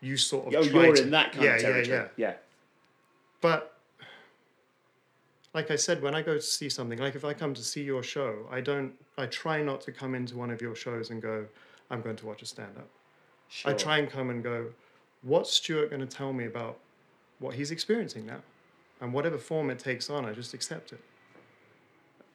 [0.01, 0.55] you sort of.
[0.55, 1.89] Oh, you're to- in that kind yeah, of territory.
[1.89, 2.35] Yeah, yeah, yeah.
[3.41, 3.76] But
[5.57, 7.83] like I said, when I go to see something, like if I come to see
[7.83, 8.93] your show, I don't.
[9.17, 11.47] I try not to come into one of your shows and go,
[11.91, 12.91] "I'm going to watch a stand-up."
[13.65, 14.67] I try and come and go,
[15.23, 16.77] "What's Stuart going to tell me about
[17.39, 18.43] what he's experiencing now?"
[19.01, 21.01] And whatever form it takes on, I just accept it.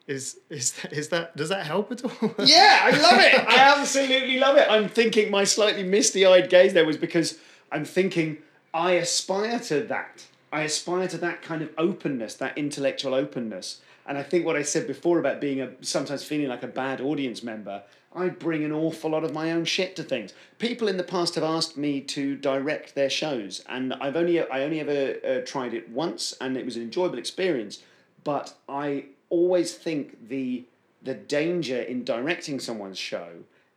[0.08, 2.34] Is is that, is that does that help at all?
[2.44, 3.36] Yeah, I love it.
[3.36, 4.68] I absolutely love it.
[4.68, 7.38] I'm thinking my slightly misty-eyed gaze there was because
[7.72, 8.40] I'm thinking
[8.74, 10.26] I aspire to that.
[10.52, 13.82] I aspire to that kind of openness, that intellectual openness.
[14.06, 17.00] And I think what I said before about being a sometimes feeling like a bad
[17.00, 17.84] audience member,
[18.14, 20.34] I bring an awful lot of my own shit to things.
[20.60, 24.64] People in the past have asked me to direct their shows, and I've only I
[24.64, 27.82] only ever uh, tried it once, and it was an enjoyable experience.
[28.24, 30.66] But I always think the
[31.02, 33.30] the danger in directing someone's show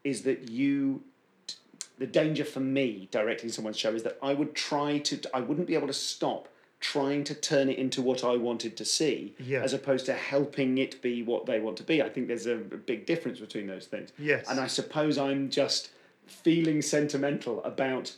[0.02, 1.02] is that you
[1.98, 5.68] the danger for me directing someone's show is that I would try to I wouldn't
[5.68, 6.48] be able to stop
[6.84, 9.62] trying to turn it into what I wanted to see Yeah.
[9.62, 12.02] as opposed to helping it be what they want to be.
[12.02, 14.12] I think there's a, a big difference between those things.
[14.18, 14.44] Yes.
[14.50, 15.88] And I suppose I'm just
[16.26, 18.12] feeling sentimental about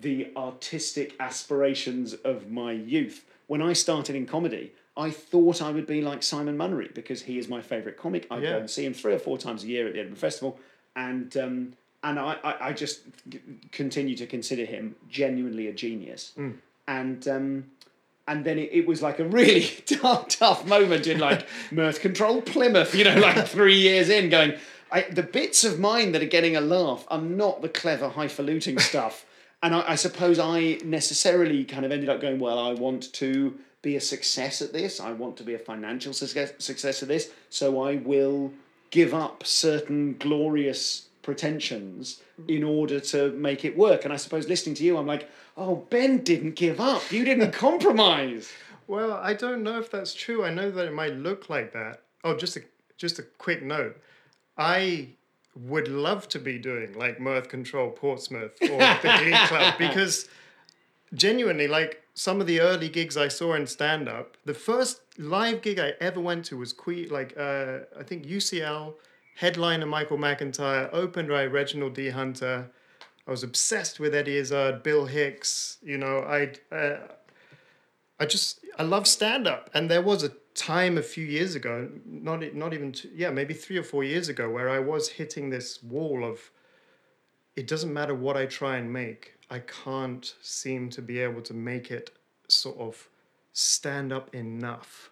[0.00, 3.24] the artistic aspirations of my youth.
[3.48, 7.38] When I started in comedy, I thought I would be like Simon Munnery because he
[7.38, 8.28] is my favourite comic.
[8.30, 8.50] I Yeah.
[8.52, 10.60] go and see him three or four times a year at the Edinburgh Festival,
[10.94, 11.72] and um,
[12.04, 13.40] and I, I, I just g-
[13.72, 16.32] continue to consider him genuinely a genius.
[16.88, 17.64] And um,
[18.32, 22.40] and then it, it was like a really tough, tough moment in like Mirth Control
[22.40, 24.54] Plymouth, you know, like three years in, going,
[24.90, 28.78] I, the bits of mine that are getting a laugh are not the clever, highfalutin
[28.78, 29.26] stuff.
[29.62, 33.58] And I, I suppose I necessarily kind of ended up going, well, I want to
[33.82, 34.98] be a success at this.
[34.98, 37.30] I want to be a financial success, success at this.
[37.50, 38.50] So I will
[38.90, 44.04] give up certain glorious pretensions in order to make it work.
[44.04, 47.10] And I suppose listening to you, I'm like, oh, Ben didn't give up.
[47.12, 48.50] You didn't compromise.
[48.86, 50.44] Well, I don't know if that's true.
[50.44, 52.02] I know that it might look like that.
[52.24, 52.62] Oh, just a
[52.96, 53.96] just a quick note.
[54.58, 55.08] I
[55.54, 60.28] would love to be doing like Mirth Control Portsmouth or the Glee Club because
[61.14, 65.62] genuinely, like some of the early gigs I saw in stand up, the first live
[65.62, 68.94] gig I ever went to was que- like uh, I think UCL
[69.36, 72.70] headliner Michael McIntyre, opened by Reginald D Hunter.
[73.26, 75.78] I was obsessed with Eddie Izzard, Bill Hicks.
[75.82, 76.52] You know, I.
[76.74, 76.98] Uh,
[78.20, 81.88] I just I love stand up, and there was a time a few years ago,
[82.06, 85.50] not not even two, yeah maybe three or four years ago, where I was hitting
[85.50, 86.52] this wall of.
[87.56, 91.52] It doesn't matter what I try and make, I can't seem to be able to
[91.52, 92.10] make it
[92.48, 93.08] sort of
[93.52, 95.10] stand up enough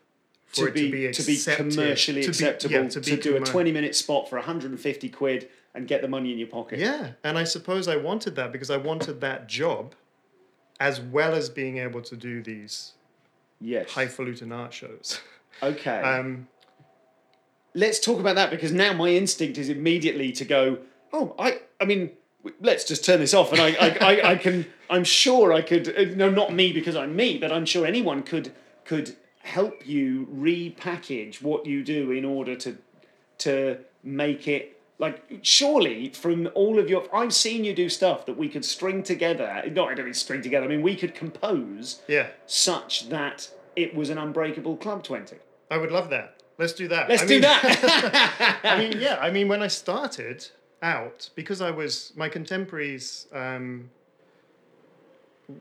[0.51, 3.17] for to it be, to be to be commercially to be- acceptable yeah, to, be
[3.17, 6.79] do a 20 minute spot for 150 quid and get the money in your pocket.
[6.81, 9.95] Yeah, and I suppose I wanted that because I wanted that job,
[10.81, 12.93] as well as being able to do these
[13.61, 13.91] Yes.
[13.91, 15.21] highfalutin art shows.
[15.63, 16.01] Okay.
[16.01, 16.47] Um,
[17.75, 20.79] let's talk about that because now my instinct is immediately to go,
[21.13, 22.13] oh, I, I mean,
[22.63, 25.89] let's just turn this off, and I, I, I, I can, I'm sure I could,
[25.89, 28.53] uh, no, not me because I'm me, but I'm sure anyone could,
[28.87, 32.77] could help you repackage what you do in order to,
[33.39, 38.37] to make it like surely from all of your I've seen you do stuff that
[38.37, 39.63] we could string together.
[39.73, 40.67] Not I don't mean string together.
[40.67, 45.37] I mean we could compose Yeah, such that it was an unbreakable club twenty.
[45.71, 46.43] I would love that.
[46.59, 47.09] Let's do that.
[47.09, 48.61] Let's I do mean- that.
[48.65, 49.17] I mean, yeah.
[49.19, 50.47] I mean, when I started
[50.83, 53.89] out, because I was my contemporaries um,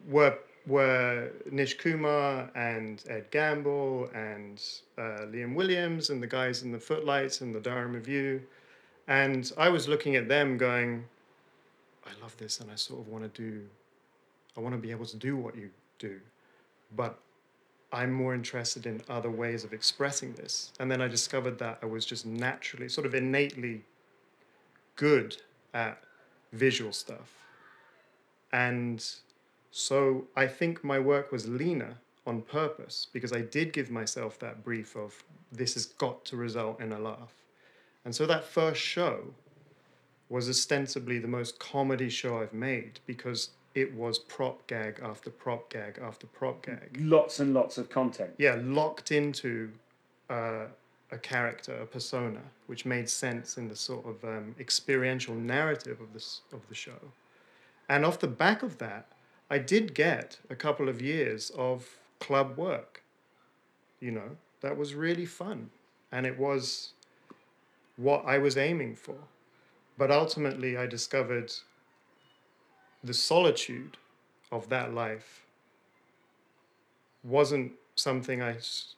[0.09, 0.37] were
[0.67, 4.61] were Nish Kumar and Ed Gamble and
[4.97, 8.41] uh, Liam Williams and the guys in the Footlights and the Durham Revue,
[9.07, 11.05] and I was looking at them going,
[12.05, 13.65] I love this, and I sort of want to do,
[14.55, 16.19] I want to be able to do what you do,
[16.95, 17.17] but
[17.91, 20.71] I'm more interested in other ways of expressing this.
[20.79, 23.83] And then I discovered that I was just naturally, sort of innately
[24.95, 25.37] good
[25.73, 26.03] at
[26.53, 27.33] visual stuff.
[28.51, 29.03] And
[29.71, 34.63] so I think my work was leaner on purpose because I did give myself that
[34.63, 37.33] brief of this has got to result in a laugh.
[38.05, 39.33] And so that first show
[40.29, 45.71] was ostensibly the most comedy show I've made because it was prop gag after prop
[45.71, 48.31] gag after prop gag lots and lots of content.
[48.37, 49.71] yeah, locked into
[50.29, 50.65] uh,
[51.11, 56.13] a character, a persona, which made sense in the sort of um, experiential narrative of
[56.13, 56.99] this of the show.
[57.87, 59.07] And off the back of that,
[59.49, 63.03] I did get a couple of years of club work.
[63.99, 65.71] You know, that was really fun,
[66.11, 66.93] and it was
[67.97, 69.15] what I was aiming for.
[69.97, 71.51] But ultimately, I discovered
[73.03, 73.97] the solitude
[74.51, 75.45] of that life
[77.23, 78.57] wasn't something I,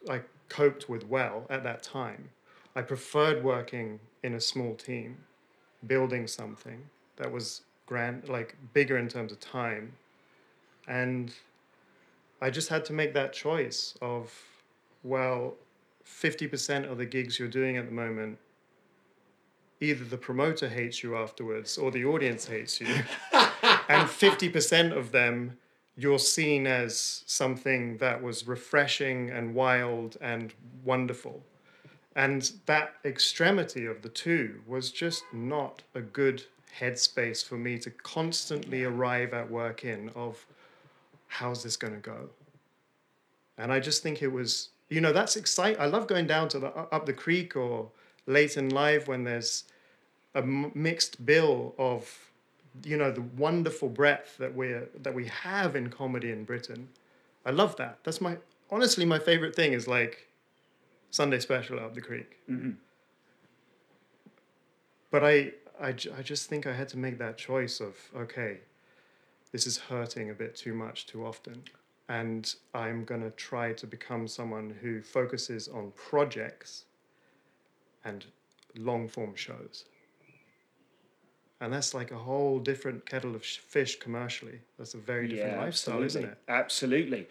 [0.10, 2.30] I coped with well at that time.
[2.76, 5.18] I preferred working in a small team,
[5.88, 6.84] building something
[7.18, 9.94] that was grand, like bigger in terms of time.
[10.92, 11.34] And
[12.42, 14.30] I just had to make that choice of,
[15.04, 15.56] well,
[16.06, 18.38] 50% of the gigs you're doing at the moment,
[19.80, 22.88] either the promoter hates you afterwards or the audience hates you.
[23.32, 25.58] and 50% of them
[25.96, 31.42] you're seen as something that was refreshing and wild and wonderful.
[32.18, 36.44] And that extremity of the two was just not a good
[36.80, 40.46] headspace for me to constantly arrive at work in of
[41.32, 42.30] how's this going to go?
[43.58, 45.80] And I just think it was, you know, that's exciting.
[45.80, 47.90] I love going down to the up the creek or
[48.28, 49.64] Late'n'Live when there's
[50.36, 52.32] a mixed bill of
[52.86, 56.88] you know the wonderful breadth that we're that we have in comedy in Britain.
[57.46, 58.00] I love that.
[58.04, 58.38] That's my
[58.70, 60.28] honestly my favorite thing is like
[61.12, 62.40] Sunday special up the creek.
[62.50, 62.72] Mm-hmm.
[65.12, 65.52] But I,
[65.82, 68.60] I, I just think I had to make that choice of okay,
[69.52, 71.64] this is hurting a bit too much too often,
[72.10, 76.86] and I'm gonna try to become someone who focuses on projects
[78.04, 78.26] and
[78.76, 79.86] long form shows.
[81.60, 84.60] And that's like a whole different kettle of fish commercially.
[84.80, 86.38] That's a very different lifestyle, isn't it?
[86.48, 87.28] Absolutely.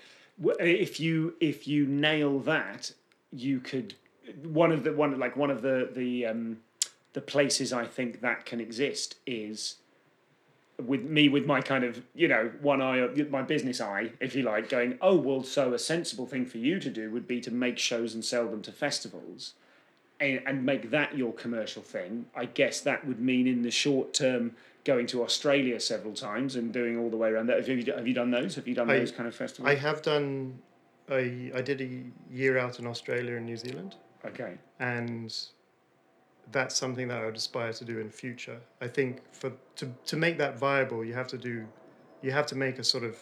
[0.60, 2.92] If you if you nail that,
[3.32, 3.94] you could
[4.44, 6.58] one of the one like one of the the um,
[7.12, 9.76] the places I think that can exist is
[10.86, 14.42] with me with my kind of you know one eye my business eye if you
[14.42, 17.50] like going oh well so a sensible thing for you to do would be to
[17.50, 19.54] make shows and sell them to festivals
[20.20, 22.26] and, and make that your commercial thing.
[22.36, 24.52] I guess that would mean in the short term
[24.84, 27.58] going to australia several times and doing all the way around that.
[27.58, 28.54] Have you, have you done those?
[28.54, 29.70] Have you done I- those kind of festivals?
[29.70, 30.58] I have done.
[31.10, 34.54] A, I did a year out in Australia and New Zealand, okay.
[34.78, 35.34] And
[36.52, 38.60] that's something that I would aspire to do in future.
[38.80, 41.66] I think for to to make that viable, you have to do,
[42.22, 43.16] you have to make a sort of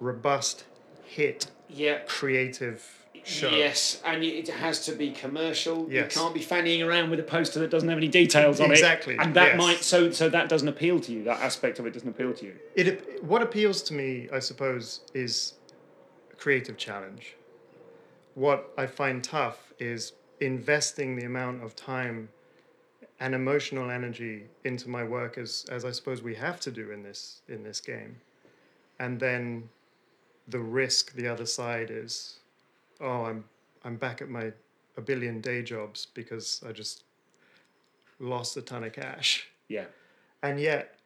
[0.00, 0.64] robust
[1.04, 3.50] hit yeah creative show.
[3.50, 5.86] Yes, and it has to be commercial.
[5.90, 6.14] Yes.
[6.14, 9.14] You can't be fannying around with a poster that doesn't have any details on Exactly,
[9.14, 9.16] it.
[9.16, 9.24] Exactly.
[9.24, 9.58] And that yes.
[9.58, 11.24] might so so that doesn't appeal to you.
[11.24, 12.54] That aspect of it doesn't appeal to you.
[12.74, 15.54] It what appeals to me, I suppose, is
[16.38, 17.36] creative challenge.
[18.34, 22.30] What I find tough is investing the amount of time
[23.22, 27.04] and emotional energy into my work as as I suppose we have to do in
[27.04, 28.16] this in this game.
[28.98, 29.68] And then
[30.48, 32.40] the risk the other side is
[33.00, 33.44] oh I'm
[33.84, 34.52] I'm back at my
[34.96, 37.04] a billion day jobs because I just
[38.18, 39.48] lost a ton of cash.
[39.68, 39.86] Yeah.
[40.42, 40.96] And yet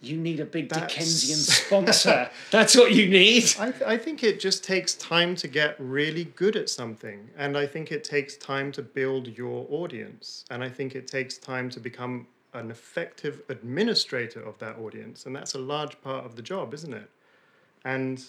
[0.00, 2.30] You need a big That's- Dickensian sponsor.
[2.50, 3.52] That's what you need.
[3.58, 7.28] I, th- I think it just takes time to get really good at something.
[7.36, 10.44] And I think it takes time to build your audience.
[10.50, 15.26] And I think it takes time to become an effective administrator of that audience.
[15.26, 17.10] And that's a large part of the job, isn't it?
[17.84, 18.24] And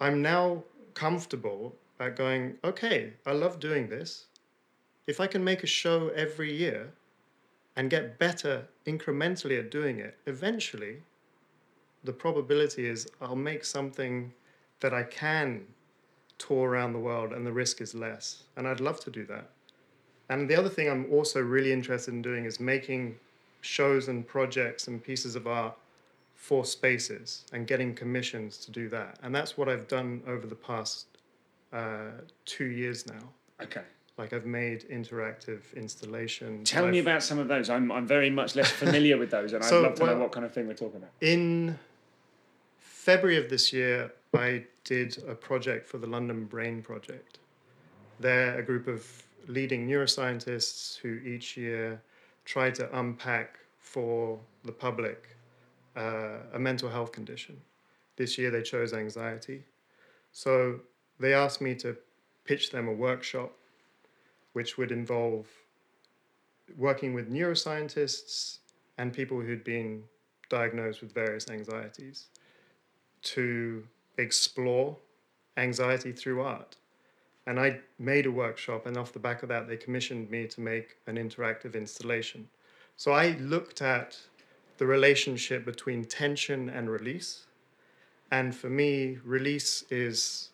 [0.00, 0.64] I'm now
[0.94, 4.26] comfortable at going, okay, I love doing this.
[5.06, 6.92] If I can make a show every year
[7.76, 10.98] and get better incrementally at doing it, eventually,
[12.04, 14.32] the probability is I'll make something
[14.80, 15.66] that I can
[16.38, 18.44] tour around the world and the risk is less.
[18.56, 19.48] And I'd love to do that.
[20.28, 23.16] And the other thing I'm also really interested in doing is making
[23.60, 25.76] shows and projects and pieces of art
[26.34, 29.18] for spaces and getting commissions to do that.
[29.22, 31.06] And that's what I've done over the past
[31.72, 32.10] uh,
[32.44, 33.28] two years now.
[33.62, 33.82] Okay.
[34.16, 36.70] Like I've made interactive installations.
[36.70, 37.68] Tell me I've- about some of those.
[37.68, 40.46] I'm, I'm very much less familiar with those, and I'd love to know what kind
[40.46, 41.10] of thing we're talking about.
[41.20, 41.78] In
[42.78, 47.38] February of this year, I did a project for the London Brain Project.
[48.20, 49.04] They're a group of
[49.48, 52.00] leading neuroscientists who each year
[52.44, 55.36] try to unpack for the public
[55.96, 57.60] uh, a mental health condition.
[58.16, 59.64] This year they chose anxiety.
[60.32, 60.80] So
[61.18, 61.96] they asked me to
[62.44, 63.52] pitch them a workshop
[64.54, 65.46] which would involve
[66.76, 68.58] working with neuroscientists
[68.96, 70.02] and people who'd been
[70.48, 72.26] diagnosed with various anxieties
[73.22, 73.84] to
[74.18, 74.96] explore
[75.56, 76.76] anxiety through art.
[77.46, 80.60] And I made a workshop, and off the back of that, they commissioned me to
[80.60, 82.48] make an interactive installation.
[82.96, 84.18] So I looked at
[84.78, 87.44] the relationship between tension and release.
[88.30, 90.50] And for me, release is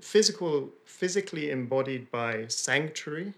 [0.00, 3.34] physical, physically embodied by sanctuary.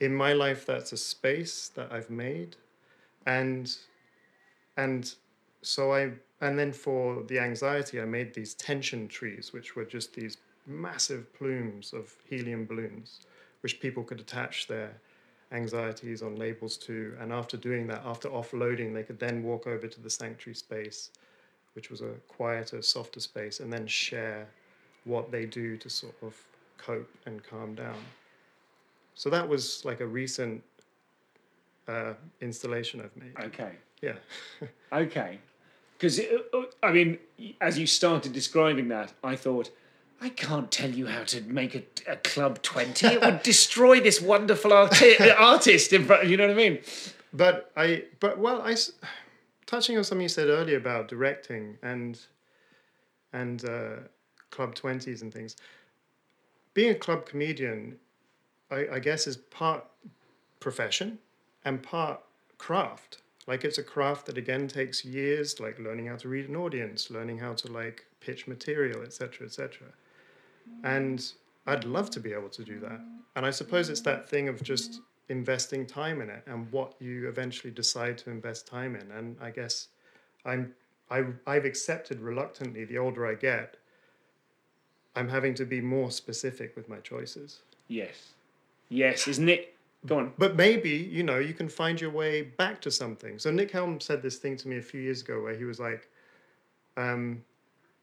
[0.00, 2.56] In my life, that's a space that I've made.
[3.26, 3.74] And
[4.76, 5.14] and
[5.62, 10.14] so I and then for the anxiety, I made these tension trees, which were just
[10.14, 13.20] these massive plumes of helium balloons,
[13.60, 14.92] which people could attach their
[15.52, 17.14] anxieties on labels to.
[17.20, 21.10] And after doing that, after offloading, they could then walk over to the sanctuary space,
[21.74, 24.48] which was a quieter, softer space, and then share
[25.04, 26.34] what they do to sort of
[26.78, 27.96] cope and calm down.
[29.14, 30.62] So that was like a recent
[31.88, 33.32] uh, installation I've made.
[33.46, 33.72] Okay.
[34.02, 34.14] Yeah.
[34.92, 35.38] Okay.
[35.96, 36.18] Because,
[36.82, 37.18] I mean,
[37.60, 39.70] as you started describing that, I thought,
[40.20, 43.06] I can't tell you how to make a, a Club 20.
[43.06, 45.92] It would destroy this wonderful arti- artist.
[45.92, 46.78] In front, you know what I mean?
[47.32, 48.74] but I, but well, I,
[49.66, 52.18] touching on something you said earlier about directing and,
[53.32, 53.96] and uh,
[54.50, 55.56] club twenties and things.
[56.74, 57.96] Being a club comedian,
[58.70, 59.84] I, I guess, is part
[60.60, 61.18] profession
[61.64, 62.20] and part
[62.58, 63.18] craft.
[63.46, 67.10] Like it's a craft that again takes years, like learning how to read an audience,
[67.10, 69.88] learning how to like pitch material, etc., etc.
[70.84, 71.32] And
[71.66, 73.00] I'd love to be able to do that.
[73.36, 77.28] And I suppose it's that thing of just investing time in it and what you
[77.28, 79.10] eventually decide to invest time in.
[79.12, 79.88] And I guess
[80.44, 80.74] I'm
[81.10, 83.76] I I've accepted reluctantly the older I get,
[85.16, 87.60] I'm having to be more specific with my choices.
[87.88, 88.34] Yes.
[88.88, 89.74] Yes, isn't it?
[90.06, 90.32] Go on.
[90.38, 93.38] But maybe, you know, you can find your way back to something.
[93.38, 95.78] So Nick Helm said this thing to me a few years ago where he was
[95.78, 96.08] like,
[96.96, 97.42] um,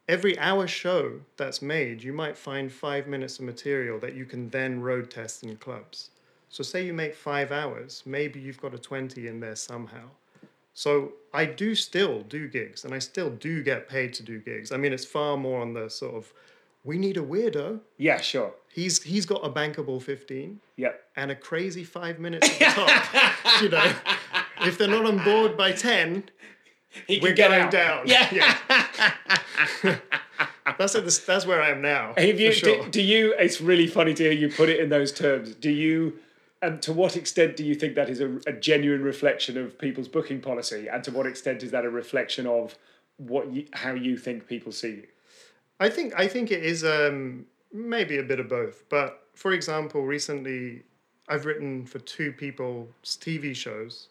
[0.08, 4.50] every hour show that's made, you might find five minutes of material that you can
[4.50, 6.12] then road test in clubs.
[6.50, 10.10] So say you make five hours, maybe you've got a 20 in there somehow.
[10.74, 14.72] So I do still do gigs and I still do get paid to do gigs.
[14.72, 16.32] I mean, it's far more on the sort of,
[16.88, 17.82] we need a weirdo.
[17.98, 18.54] Yeah, sure.
[18.74, 21.04] He's, he's got a bankable 15 Yep.
[21.18, 23.32] and a crazy five minutes at the top.
[23.62, 23.92] you know,
[24.62, 26.24] if they're not on board by 10,
[27.06, 27.72] He we're get going out.
[27.72, 28.04] down.
[28.08, 28.58] Yeah.
[30.78, 32.14] That's, at the, that's where I am now.
[32.18, 32.84] You, for sure.
[32.84, 35.56] do, do you, it's really funny to hear you put it in those terms.
[35.56, 36.20] Do you,
[36.62, 40.08] and to what extent do you think that is a, a genuine reflection of people's
[40.08, 40.88] booking policy?
[40.88, 42.76] And to what extent is that a reflection of
[43.18, 45.08] what you, how you think people see you?
[45.80, 48.84] I think I think it is um, maybe a bit of both.
[48.90, 50.84] But for example, recently
[51.28, 54.08] I've written for two people's TV shows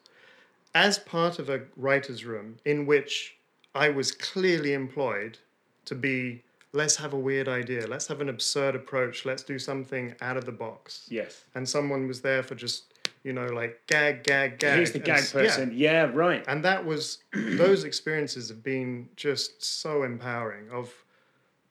[0.75, 3.37] as part of a writer's room in which
[3.75, 5.39] I was clearly employed
[5.87, 6.43] to be
[6.73, 10.45] let's have a weird idea, let's have an absurd approach, let's do something out of
[10.45, 11.07] the box.
[11.09, 11.45] Yes.
[11.55, 12.93] And someone was there for just,
[13.25, 14.77] you know, like gag, gag, gag.
[14.77, 15.33] Here's the and gag yeah.
[15.33, 15.73] person.
[15.75, 16.45] Yeah, right.
[16.47, 20.93] And that was those experiences have been just so empowering of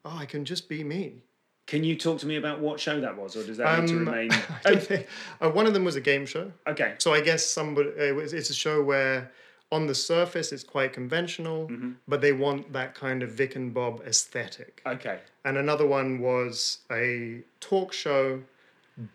[0.06, 1.24] oh, I can just be me.
[1.68, 3.94] Can you talk to me about what show that was, or does that need to
[3.96, 4.30] Um, remain?
[4.66, 5.08] Think-
[5.42, 6.52] uh, one of them was a game show.
[6.68, 6.94] okay.
[7.00, 9.32] So I guess somebody it was, it's a show where
[9.72, 11.94] on the surface it's quite conventional, Mm-hmm.
[12.08, 14.82] but they want that kind of Vic and Bob aesthetic.
[14.86, 15.20] Okay.
[15.44, 18.44] And another one was a talk show,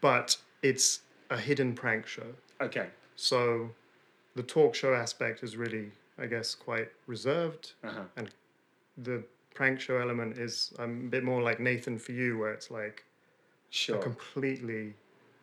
[0.01, 2.34] but it's a hidden prank show.
[2.61, 2.88] Okay.
[3.14, 3.70] So
[4.34, 8.03] the talk show aspect is really, I guess, quite reserved, Uh-huh.
[8.16, 8.30] and
[8.99, 9.22] the
[9.61, 13.04] prank show element is um, a bit more like Nathan for you, where it's like
[13.68, 13.96] Sure.
[13.96, 14.94] a completely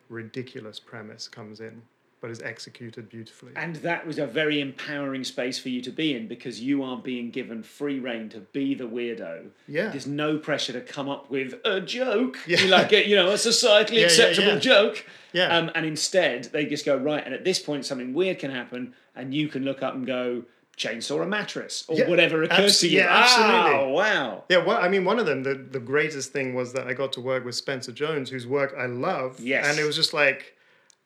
[0.08, 1.82] ridiculous premise comes in.
[2.20, 3.52] but is executed beautifully.
[3.54, 6.96] And that was a very empowering space for you to be in because you are
[6.96, 9.50] being given free reign to be the weirdo.
[9.68, 9.90] Yeah.
[9.90, 12.64] There's no pressure to come up with a joke, Yeah.
[12.78, 14.58] like a, you know, a societally Yeah, yeah, acceptable yeah.
[14.58, 15.06] joke.
[15.32, 15.56] Yeah.
[15.56, 17.24] Um, and instead, they just go right.
[17.24, 20.42] And at this point, something weird can happen, and you can look up and go
[20.78, 22.98] chainsaw a mattress or Yeah, whatever occurs abs- to you.
[23.00, 23.72] yeah, absolutely.
[23.80, 24.44] Oh, wow.
[24.48, 27.12] Yeah, well, I mean, one of them, the, the greatest thing was that I got
[27.14, 29.40] to work with Spencer Jones, whose work I love.
[29.40, 29.66] Yes.
[29.66, 30.56] And it was just like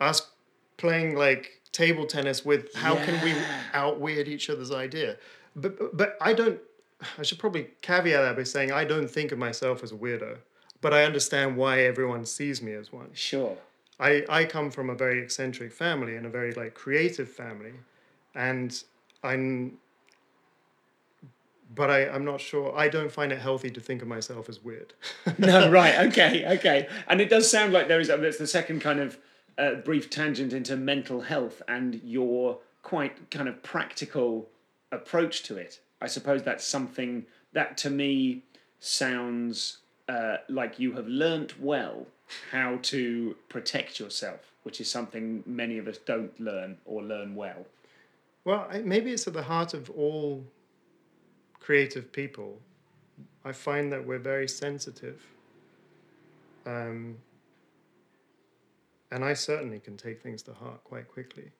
[0.00, 0.28] us
[0.76, 3.60] playing like table tennis with how can we Yeah.
[3.72, 5.16] out weird each other's idea.
[5.56, 6.60] But, but but I don't.
[7.18, 10.36] I should probably caveat that by saying I don't think of myself as a weirdo,
[10.80, 13.10] but I understand why everyone sees me as one.
[13.12, 13.56] Sure.
[14.00, 17.72] I, I come from a very eccentric family and a very like creative family
[18.34, 18.82] and
[19.22, 19.78] I'm
[21.74, 24.62] but I, I'm not sure I don't find it healthy to think of myself as
[24.62, 24.92] weird.
[25.38, 26.88] no, right, okay, okay.
[27.08, 29.18] And it does sound like there is that's the second kind of
[29.58, 34.48] uh, brief tangent into mental health and your quite kind of practical
[34.90, 35.80] approach to it.
[36.00, 38.42] I suppose that's something that to me
[38.80, 42.06] sounds uh, like you have learnt well
[42.50, 47.66] how to protect yourself, which is something many of us don't learn or learn well.
[48.44, 50.44] Well, maybe it's at the heart of all
[51.60, 52.60] creative people.
[53.44, 55.22] I find that we're very sensitive.
[56.66, 57.18] Um,
[59.10, 61.50] and I certainly can take things to heart quite quickly.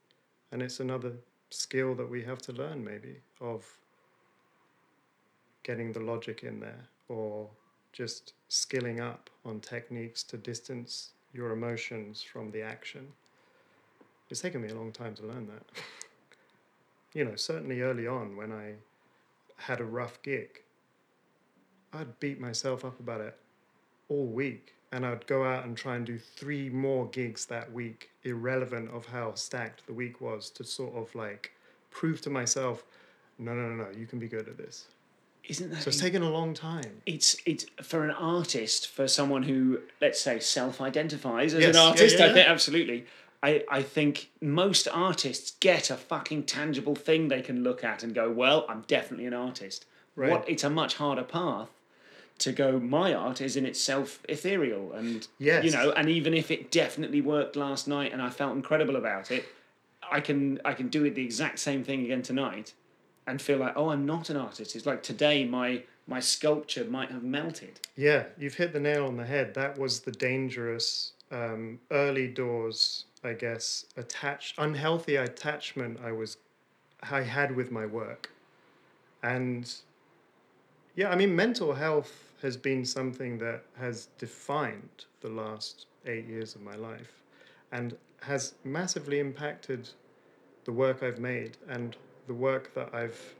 [0.51, 1.12] And it's another
[1.51, 3.64] skill that we have to learn, maybe, of
[5.62, 7.49] getting the logic in there or
[7.93, 13.07] just skilling up on techniques to distance your emotions from the action.
[14.30, 15.62] It's taken me a long time to learn that.
[17.15, 18.75] you know, certainly early on when I
[19.57, 20.61] had a rough gig,
[21.93, 23.37] I'd beat myself up about it
[24.09, 24.75] all week.
[24.95, 29.07] And I'd go out and try and do three more gigs that week, irrelevant of
[29.07, 31.53] how stacked the week was, to sort of like
[31.91, 32.85] prove to myself,
[33.39, 34.89] no, no, no, no, you can be good at this.
[35.49, 37.01] Isn't that So it's taken a long time.
[37.07, 41.89] it's it's for an artist, for someone who let's say self-identifies as Yes, an yeah,
[41.89, 42.19] artist.
[42.19, 43.07] yeah, I think absolutely.
[43.43, 48.14] I, I think most artists get a fucking tangible thing they can look at and
[48.14, 49.84] go, well, I'm definitely an artist.
[50.14, 50.30] Right.
[50.30, 51.70] What it's a much harder path
[52.38, 52.78] to go.
[52.78, 55.64] My art is in itself ethereal, and Yes.
[55.64, 59.30] you know, and even if it definitely worked last night and I felt incredible about
[59.30, 59.45] it,
[60.11, 62.74] I can I can do it the exact same thing again tonight,
[63.26, 64.76] and feel like, oh, I'm not an artist.
[64.76, 67.80] It's like today my my sculpture might have melted.
[67.97, 69.55] Yeah, you've hit the nail on the head.
[69.55, 76.37] That was the dangerous um, early doors, I guess, attach unhealthy attachment I was
[77.11, 78.31] I had with my work,
[79.23, 79.73] and
[80.95, 86.55] yeah, I mean, mental health has been something that has defined the last eight years
[86.55, 87.23] of my life,
[87.70, 89.89] and has massively impacted
[90.64, 91.97] the work I've made and
[92.27, 93.35] the work that I've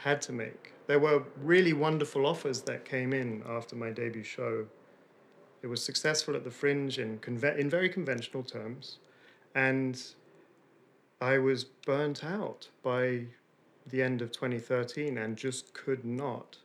[0.00, 0.72] had to make.
[0.86, 4.66] There were really wonderful offers that came in after my debut show.
[5.62, 8.98] It was successful at the Fringe in, conve- in very conventional terms,
[9.56, 10.00] and
[11.20, 13.22] I was burnt out by
[13.86, 16.58] the end of 2013 and just could not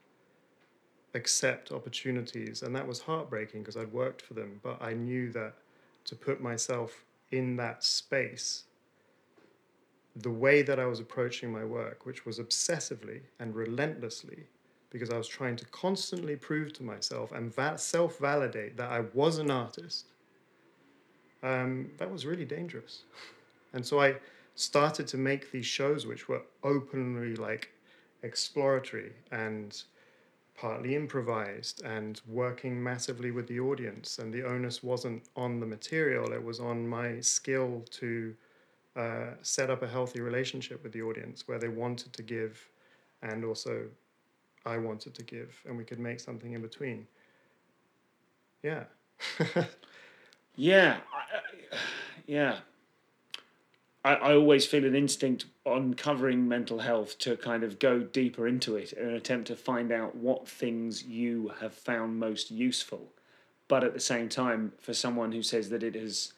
[1.13, 2.61] accept opportunities.
[2.61, 5.53] And that was heartbreaking because I'd worked for them, but I knew that
[6.05, 8.63] to put myself in that space
[10.13, 14.43] the way that I was approaching my work, which was obsessively and relentlessly,
[14.89, 19.05] because I was trying to constantly prove to myself and va- self validate that I
[19.13, 20.10] was an artist,
[21.43, 23.03] um, that was really dangerous.
[23.73, 24.15] And so I
[24.55, 27.69] started to make these shows which were openly like
[28.23, 29.81] exploratory and
[30.55, 34.19] partly improvised and working massively with the audience.
[34.19, 38.35] And the onus wasn't on the material, it was on my skill to
[38.95, 42.69] uh, set up a healthy relationship with the audience where they wanted to give
[43.23, 43.85] and also
[44.65, 47.07] I wanted to give, and we could make something in between.
[48.63, 48.83] Yeah.
[50.55, 51.77] Yeah, I, I-
[52.27, 52.57] yeah.
[54.03, 58.47] I, I always feel an instinct on covering mental health to kind of go deeper
[58.47, 63.09] into it in an attempt to find out what things you have found most useful.
[63.67, 66.33] But at the same time, for someone who says that it has,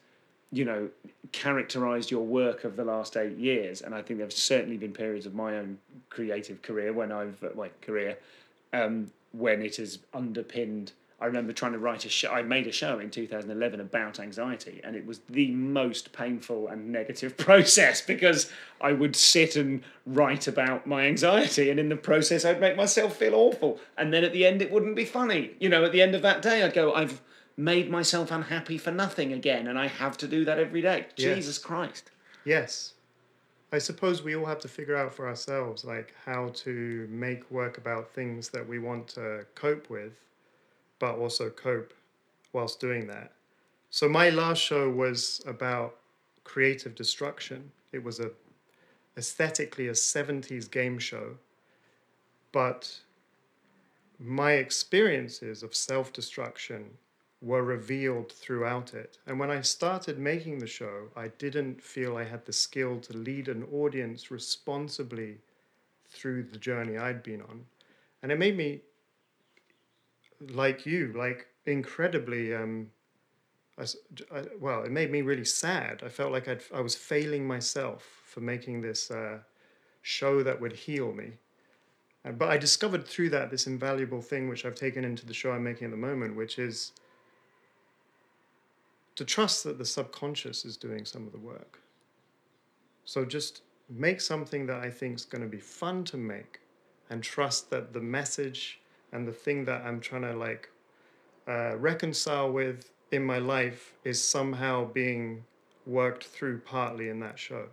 [0.52, 0.90] you know,
[1.32, 4.92] characterized your work of the last eight years, and I think there have certainly been
[4.92, 5.78] periods of my own
[6.10, 8.18] creative career when I've, my career,
[8.72, 10.92] um, when it has underpinned.
[11.20, 12.30] I remember trying to write a show.
[12.30, 16.90] I made a show in 2011 about anxiety, and it was the most painful and
[16.90, 18.50] negative process because
[18.80, 23.16] I would sit and write about my anxiety, and in the process, I'd make myself
[23.16, 23.80] feel awful.
[23.96, 25.52] And then at the end, it wouldn't be funny.
[25.60, 27.20] You know, at the end of that day, I'd go, I've
[27.56, 31.06] made myself unhappy for nothing again, and I have to do that every day.
[31.16, 31.36] Yes.
[31.36, 32.10] Jesus Christ.
[32.44, 32.94] Yes.
[33.72, 37.76] I suppose we all have to figure out for ourselves like how to make work
[37.76, 40.12] about things that we want to cope with,
[40.98, 41.92] but also cope
[42.52, 43.32] whilst doing that.
[43.90, 45.96] So my last show was about
[46.44, 47.70] creative destruction.
[47.92, 48.30] It was a
[49.16, 51.36] aesthetically a 70s game show,
[52.52, 53.00] but
[54.18, 56.90] my experiences of self-destruction
[57.40, 59.18] were revealed throughout it.
[59.26, 63.16] And when I started making the show, I didn't feel I had the skill to
[63.16, 65.38] lead an audience responsibly
[66.08, 67.66] through the journey I'd been on.
[68.22, 68.80] And it made me,
[70.40, 72.90] like you, like incredibly, um,
[73.78, 73.84] I
[74.32, 76.02] I- well, it made me really sad.
[76.04, 79.38] I felt like I'd, I was failing myself for making this uh,
[80.02, 81.38] show that would heal me.
[82.24, 85.52] Uh, But I discovered through that this invaluable thing, which I've taken into the show
[85.52, 86.92] I'm making at the moment, which is
[89.16, 91.80] to trust that the subconscious is doing some of the work.
[93.04, 96.60] So just make something that I think is going to be fun to make
[97.10, 98.80] and trust that the message
[99.14, 100.68] and the thing that I'm trying to like
[101.48, 105.44] uh, reconcile with in my life is somehow being
[105.86, 107.66] worked through partly in that show.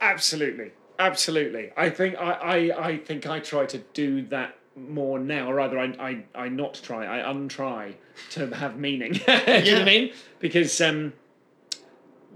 [0.00, 1.72] Absolutely, absolutely.
[1.76, 5.78] I think I, I, I think I try to do that more now, or rather,
[5.78, 7.06] I, I, I not try.
[7.06, 7.96] I untry
[8.30, 9.12] to have meaning.
[9.12, 10.12] do you know what I mean?
[10.38, 11.12] Because um,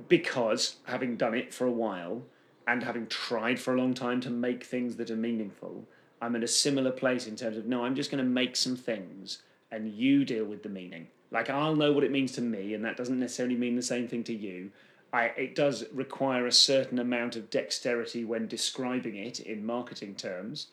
[0.09, 2.23] because having done it for a while
[2.67, 5.85] and having tried for a long time to make things that are meaningful,
[6.21, 8.77] I'm in a similar place in terms of no, I'm just going to make some
[8.77, 11.09] things and you deal with the meaning.
[11.31, 14.09] Like I'll know what it means to me, and that doesn't necessarily mean the same
[14.09, 14.71] thing to you.
[15.13, 20.69] I, it does require a certain amount of dexterity when describing it in marketing terms,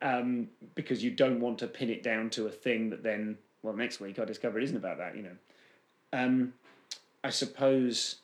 [0.00, 3.74] um, because you don't want to pin it down to a thing that then, well,
[3.74, 5.16] next week I discover it isn't about that.
[5.16, 5.36] You know,
[6.12, 6.52] um,
[7.22, 8.16] I suppose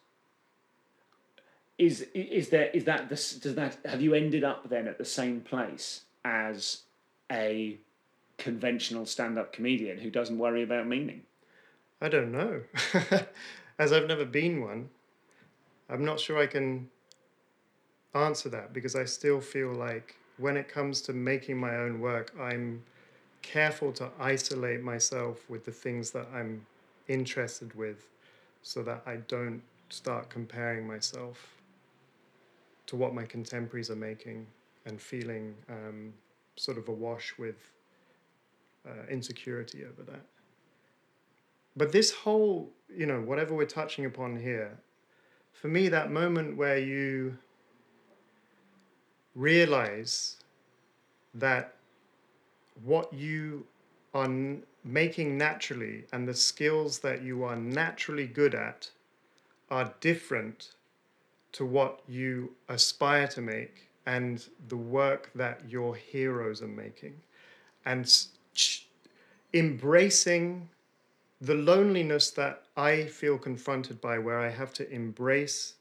[1.78, 5.04] is is there is that this does that have you ended up then at the
[5.04, 6.82] same place as
[7.32, 7.78] a
[8.36, 11.22] conventional stand-up comedian who doesn't worry about meaning
[12.00, 12.62] I don't know.
[13.78, 14.88] As I've never been one,
[15.90, 16.88] I'm not sure I can
[18.14, 22.32] answer that because I still feel like when it comes to making my own work,
[22.38, 22.84] I'm
[23.42, 26.64] careful to isolate myself with the things that I'm
[27.08, 28.06] interested with
[28.62, 31.56] so that I don't start comparing myself
[32.86, 34.46] to what my contemporaries are making
[34.89, 36.12] and feeling um,
[36.57, 37.57] sort of awash with
[38.86, 40.24] uh, insecurity over that.
[41.76, 44.78] But this whole, you know, whatever we're touching upon here,
[45.53, 47.39] for me, that moment where you
[49.34, 50.36] realize
[51.34, 51.74] that
[52.84, 53.64] what you
[54.14, 54.28] are
[54.84, 58.91] making naturally and the skills that you are naturally good at
[59.70, 60.70] are different
[61.53, 67.14] to what you aspire to make and the work that your heroes are making.
[67.84, 68.11] And
[69.52, 70.70] embracing
[71.42, 75.74] the loneliness that I feel confronted by, where I have to embrace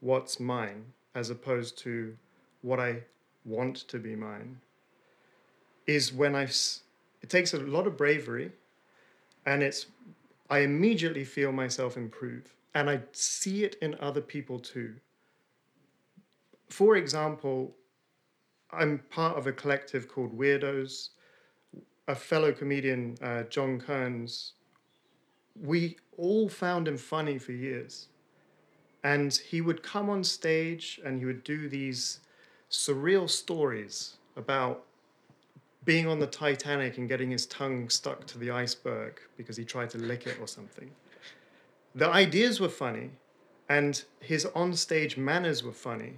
[0.00, 2.16] what's mine as opposed to
[2.62, 3.04] what I
[3.44, 4.60] want to be mine,
[5.86, 6.48] is when I.
[7.22, 8.50] It takes a lot of bravery,
[9.46, 9.86] and it's.
[10.50, 14.96] I immediately feel myself improve, and I see it in other people too.
[16.70, 17.74] For example,
[18.70, 21.10] I'm part of a collective called Weirdos.
[22.06, 24.54] A fellow comedian, uh, John Kearns,
[25.60, 28.08] we all found him funny for years.
[29.04, 32.20] And he would come on stage and he would do these
[32.70, 34.84] surreal stories about
[35.84, 39.90] being on the Titanic and getting his tongue stuck to the iceberg because he tried
[39.90, 40.90] to lick it or something.
[41.94, 43.10] The ideas were funny
[43.68, 46.14] and his on-stage manners were funny.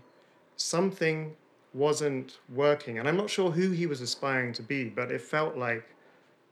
[0.61, 1.35] Something
[1.73, 2.99] wasn't working.
[2.99, 5.87] And I'm not sure who he was aspiring to be, but it felt like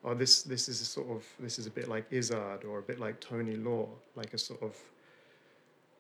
[0.03, 2.83] oh, this this is a sort of this is a bit like Izzard or a
[2.83, 3.87] bit like Tony Law,
[4.17, 4.77] like a sort of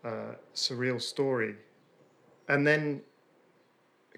[0.04, 1.54] uh, surreal story.
[2.48, 3.02] And then,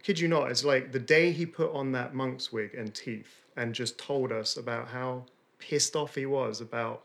[0.04, 3.44] kid you not, it's like the day he put on that monk's wig and teeth
[3.56, 5.24] and just told us about how
[5.58, 7.02] pissed off he was about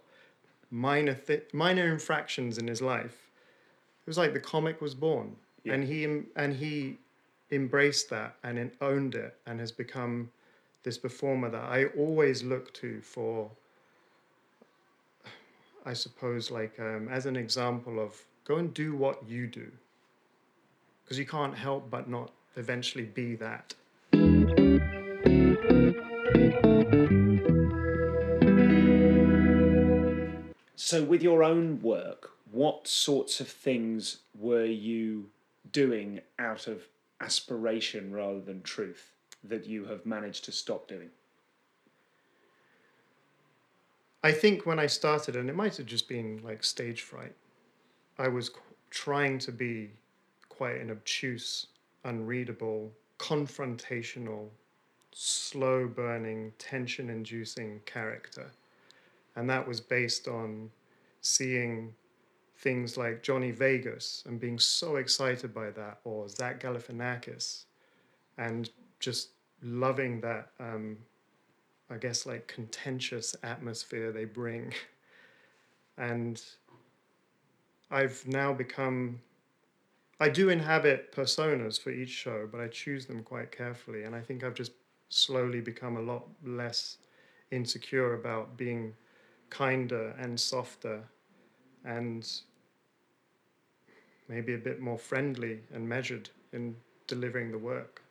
[0.69, 3.31] minor th- minor infractions in his life.
[4.05, 5.35] It was like the comic was born,
[5.69, 6.03] and he
[6.35, 6.97] and he
[7.51, 10.31] embraced that and owned it and has become
[10.83, 13.49] this performer that I always look to for,
[15.85, 19.71] I suppose, like um, as an example of go and do what you do.
[21.03, 23.73] Because you can't help but not eventually be that.
[30.77, 35.25] so with your own work what sorts of things were you
[35.75, 36.87] doing out of
[37.19, 39.11] aspiration rather than truth
[39.43, 41.09] that you have managed to stop doing?
[44.23, 47.35] I think when I started, and it might have just been like stage fright,
[48.17, 49.91] I was qu- trying to be
[50.47, 51.67] quite an obtuse,
[52.05, 54.47] unreadable, confrontational,
[55.11, 58.49] slow burning, tension inducing character.
[59.35, 60.71] And that was based on
[61.19, 61.93] seeing
[62.65, 67.65] things like Johnny Vegas and being so excited by that, or Zach Galifianakis,
[68.39, 69.29] and just
[69.61, 70.97] loving that um,
[71.89, 74.73] I guess, like contentious atmosphere they bring.
[75.97, 76.43] And
[77.89, 79.21] I've now become,
[80.19, 84.03] I do inhabit personas for each show, but I choose them quite carefully.
[84.03, 84.73] And I think I've just
[85.07, 86.97] slowly become a lot less
[87.49, 88.93] insecure about being
[89.49, 91.01] kinder and softer
[91.85, 92.29] and
[94.27, 96.75] maybe a bit more friendly and measured in
[97.07, 98.01] delivering the work.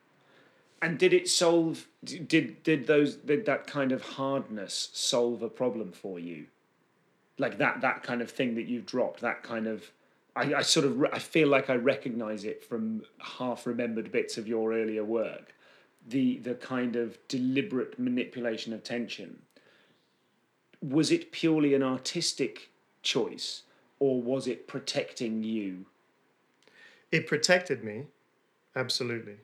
[0.82, 1.86] And did it solve?
[2.04, 6.46] Did did those did that kind of hardness solve a problem for you?
[7.38, 9.20] Like that that kind of thing that you've dropped.
[9.20, 9.90] That kind of,
[10.36, 14.46] I, I sort of I feel like I recognise it from half remembered bits of
[14.46, 15.54] your earlier work.
[16.06, 19.40] The the kind of deliberate manipulation of tension.
[20.82, 22.68] Was it purely an artistic
[23.00, 23.62] choice,
[23.98, 25.86] or was it protecting you?
[27.12, 28.06] It protected me,
[28.74, 29.36] absolutely.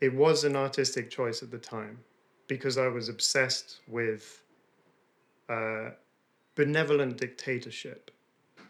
[0.00, 1.98] It was an artistic choice at the time
[2.46, 4.42] because I was obsessed with
[5.48, 5.90] uh,
[6.54, 8.10] benevolent dictatorship.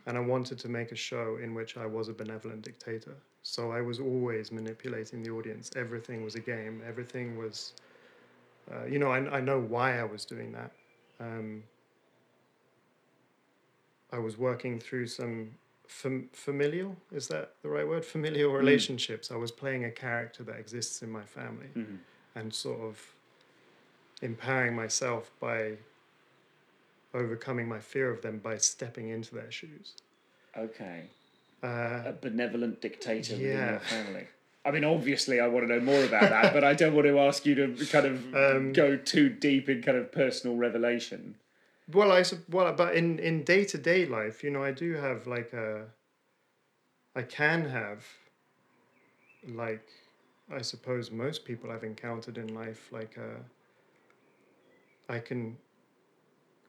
[0.06, 3.14] And I wanted to make a show in which I was a benevolent dictator.
[3.42, 5.70] So I was always manipulating the audience.
[5.76, 6.82] Everything was a game.
[6.86, 7.74] Everything was,
[8.72, 10.72] uh, you know, I, I know why I was doing that.
[11.20, 11.62] Um,
[14.12, 15.50] I was working through some
[15.88, 20.56] fam- familial is that the right word familial relationships i was playing a character that
[20.58, 21.68] exists in my family
[22.34, 23.00] and sort of
[24.22, 25.72] empowering myself by
[27.14, 29.94] overcoming my fear of them by stepping into their shoes
[30.56, 31.02] Okay.
[31.62, 33.70] uh, a benevolent dictator within Yeah.
[33.72, 34.26] your family.
[34.64, 37.18] I mean, obviously, I want to know more about that, but I don't want to
[37.20, 41.36] ask you to kind of Um, go too deep in kind of personal revelation.
[41.92, 45.86] Well i well but in in day-to-day life you know i do have like a
[47.16, 48.04] i can have
[49.46, 49.88] like
[50.52, 55.56] i suppose most people i've encountered in life like a i can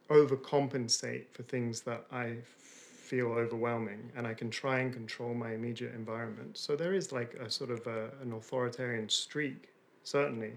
[0.09, 2.35] overcompensate for things that i
[3.09, 6.55] feel overwhelming and i can try and control my immediate environment.
[6.55, 9.69] So there is like a sort of a, an authoritarian streak
[10.03, 10.53] certainly.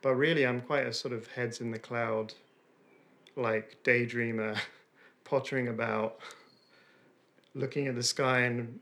[0.00, 2.34] But really i'm quite a sort of heads in the cloud
[3.36, 4.58] like daydreamer,
[5.24, 6.20] pottering about,
[7.54, 8.78] looking at the sky and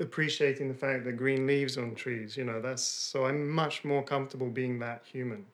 [0.00, 2.36] appreciating the fact that green leaves on trees.
[2.36, 5.46] You know, that's so I'm much more comfortable being that human,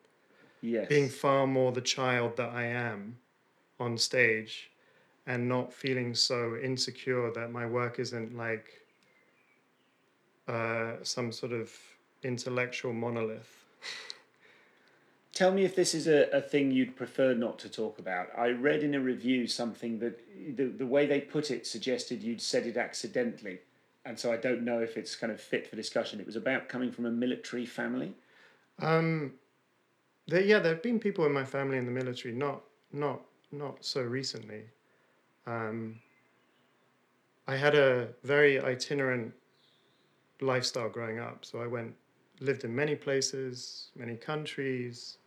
[0.61, 0.87] Yes.
[0.89, 3.17] being far more the child that I am
[3.79, 4.71] on stage,
[5.27, 8.69] and not feeling so insecure that my work isn't like
[10.47, 11.71] uh, some sort of
[12.23, 13.65] intellectual monolith.
[15.35, 18.29] Tell me if this is a, a thing you'd prefer not to talk about.
[18.37, 20.17] I read in a review something that
[20.55, 23.59] the, the way they put it suggested you'd said it accidentally.
[24.05, 26.21] And so I don't know if it's kind of fit for discussion.
[26.21, 28.13] It was about coming from a military family.
[28.79, 29.33] Um,
[30.27, 32.61] yeah, there have been people in my family in the military, not
[32.93, 33.19] not
[33.51, 34.63] not so recently.
[35.45, 35.99] Um,
[37.45, 39.33] I had a very itinerant
[40.39, 41.93] lifestyle growing up, so I went
[42.39, 45.17] lived in many places, many countries,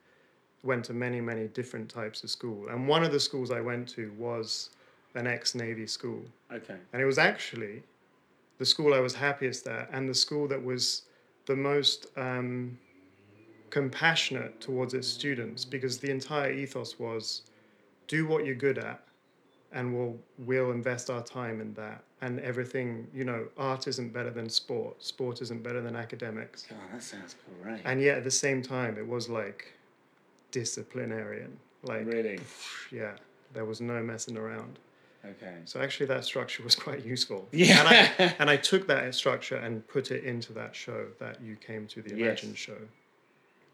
[0.63, 3.89] went to many many different types of school, and one of the schools I went
[3.91, 4.71] to was
[5.15, 6.23] an ex-navy school.
[6.53, 6.77] Okay.
[6.93, 7.83] And it was actually
[8.59, 11.03] the school I was happiest at and the school that was
[11.47, 12.79] the most um,
[13.71, 17.43] compassionate towards its students because the entire ethos was
[18.07, 19.03] do what you're good at
[19.73, 22.03] and we'll, we'll invest our time in that.
[22.21, 26.63] And everything, you know, art isn't better than sport, sport isn't better than academics.
[26.63, 27.81] God, that sounds great.
[27.85, 29.73] And yet at the same time, it was like
[30.51, 31.57] disciplinarian.
[31.83, 32.41] Like, really?
[32.91, 33.13] yeah,
[33.55, 34.79] there was no messing around.
[35.25, 35.57] Okay.
[35.65, 37.49] So actually, that structure was quite useful.
[37.53, 37.81] Yeah.
[37.81, 41.57] And I, and I took that structure and put it into that show that you
[41.57, 42.19] came to, the Yes.
[42.19, 42.79] Imagine show.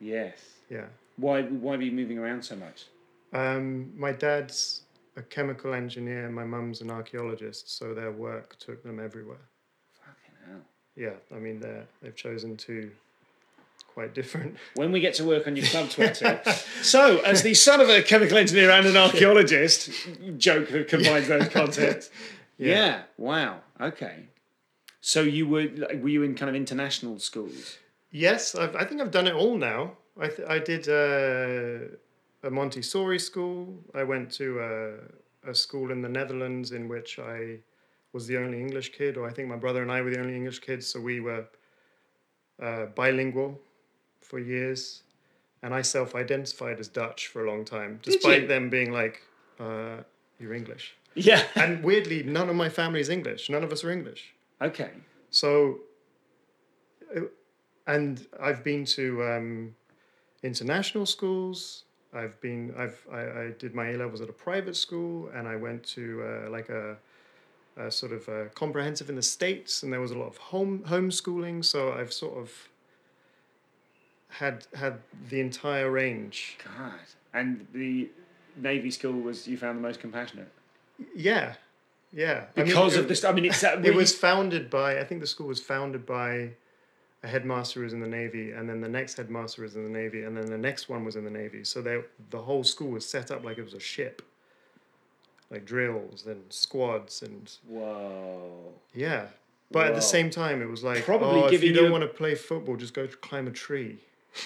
[0.01, 0.39] Yes.
[0.71, 0.87] Yeah.
[1.17, 2.87] Why, why were you moving around so much?
[3.33, 4.83] Um, my dad's
[5.17, 6.29] a chemical engineer.
[6.29, 9.39] My mum's an archaeologist, so their work took them everywhere.
[10.05, 10.61] Fucking hell.
[10.97, 12.91] Yeah, I mean, they're, they've chosen two
[13.95, 14.57] quite different.
[14.75, 16.43] when we get to work on your club Twitter.
[16.83, 19.91] so, as the son of a chemical engineer and an archaeologist,
[20.37, 22.11] joke that combines those concepts,
[22.59, 23.03] Yeah.
[23.19, 23.61] Wow.
[23.81, 24.29] Okay.
[25.01, 25.67] So you were
[26.01, 27.79] were you in kind of international schools?
[28.13, 29.97] Yes, I've, I think I've done it all now.
[30.19, 31.89] I, th- I did uh,
[32.45, 33.77] a Montessori school.
[33.93, 37.59] I went to a, a school in the Netherlands in which I
[38.13, 40.37] was the only English kid, or I think my brother and I were the only
[40.37, 41.45] English kids, so we were
[42.63, 43.59] uh, bilingual
[44.25, 45.03] for years.
[45.63, 49.23] And I self identified as Dutch for a long time, despite them being like,
[49.59, 49.99] uh,
[50.39, 50.95] you're English.
[51.15, 51.43] Yeah.
[51.57, 53.49] And weirdly, none of my family is English.
[53.49, 54.35] None of us are English.
[54.61, 54.91] okay.
[55.31, 55.81] So,
[57.17, 57.23] uh,
[57.87, 59.75] and I've been to um,
[60.45, 61.85] international schools.
[62.13, 65.57] I've been, I've, I, I did my A levels at a private school, and I
[65.57, 66.97] went to uh, like a,
[67.77, 70.85] a sort of a comprehensive in the states, and there was a lot of home
[70.87, 71.65] homeschooling.
[71.65, 72.69] So I've sort of
[74.39, 74.99] had had
[75.31, 76.59] the entire range.
[76.79, 76.93] God.
[77.33, 78.09] And the
[78.57, 80.49] Navy school was you found the most compassionate
[81.17, 81.55] Yeah,
[82.13, 82.45] yeah.
[82.57, 83.25] I mean, because of this.
[83.25, 86.51] I mean, it's that It was founded by, I think the school was founded by
[87.23, 89.99] a headmaster who was in the Navy, and then the next headmaster was in the
[89.99, 91.65] Navy, and then the next one was in the Navy.
[91.65, 94.23] So they, the whole school was set up like it was a ship,
[95.51, 98.73] like drills and squads and Whoa.
[98.95, 99.27] yeah.
[99.71, 102.03] But at the same time, it was like, Probably oh, if you don't you- want
[102.03, 103.99] to play football, just go climb a tree.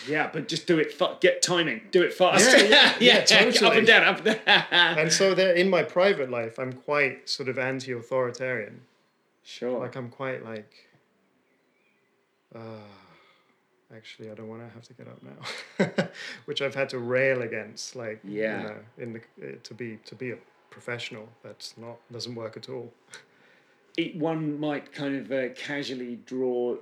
[0.08, 0.92] Yeah, but just do it.
[0.92, 1.82] Fu- get timing.
[1.90, 2.44] Do it fast.
[2.56, 3.78] Yeah, yeah, yeah, Up totally.
[3.78, 4.04] and down.
[4.04, 4.64] Up and down.
[4.98, 8.82] And so there, in my private life, I'm quite sort of anti-authoritarian.
[9.44, 9.78] sure.
[9.80, 10.72] like I'm quite like
[12.54, 12.60] uh,
[13.94, 16.04] actually I don't want to have to get up now
[16.46, 18.60] which I've had to rail against like Yeah.
[18.62, 20.36] you know in the uh, to be to be a
[20.70, 22.92] professional that's not doesn't work at all
[23.96, 26.76] it, one might kind of uh, casually draw,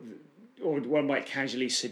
[0.62, 1.84] or one might casually suggest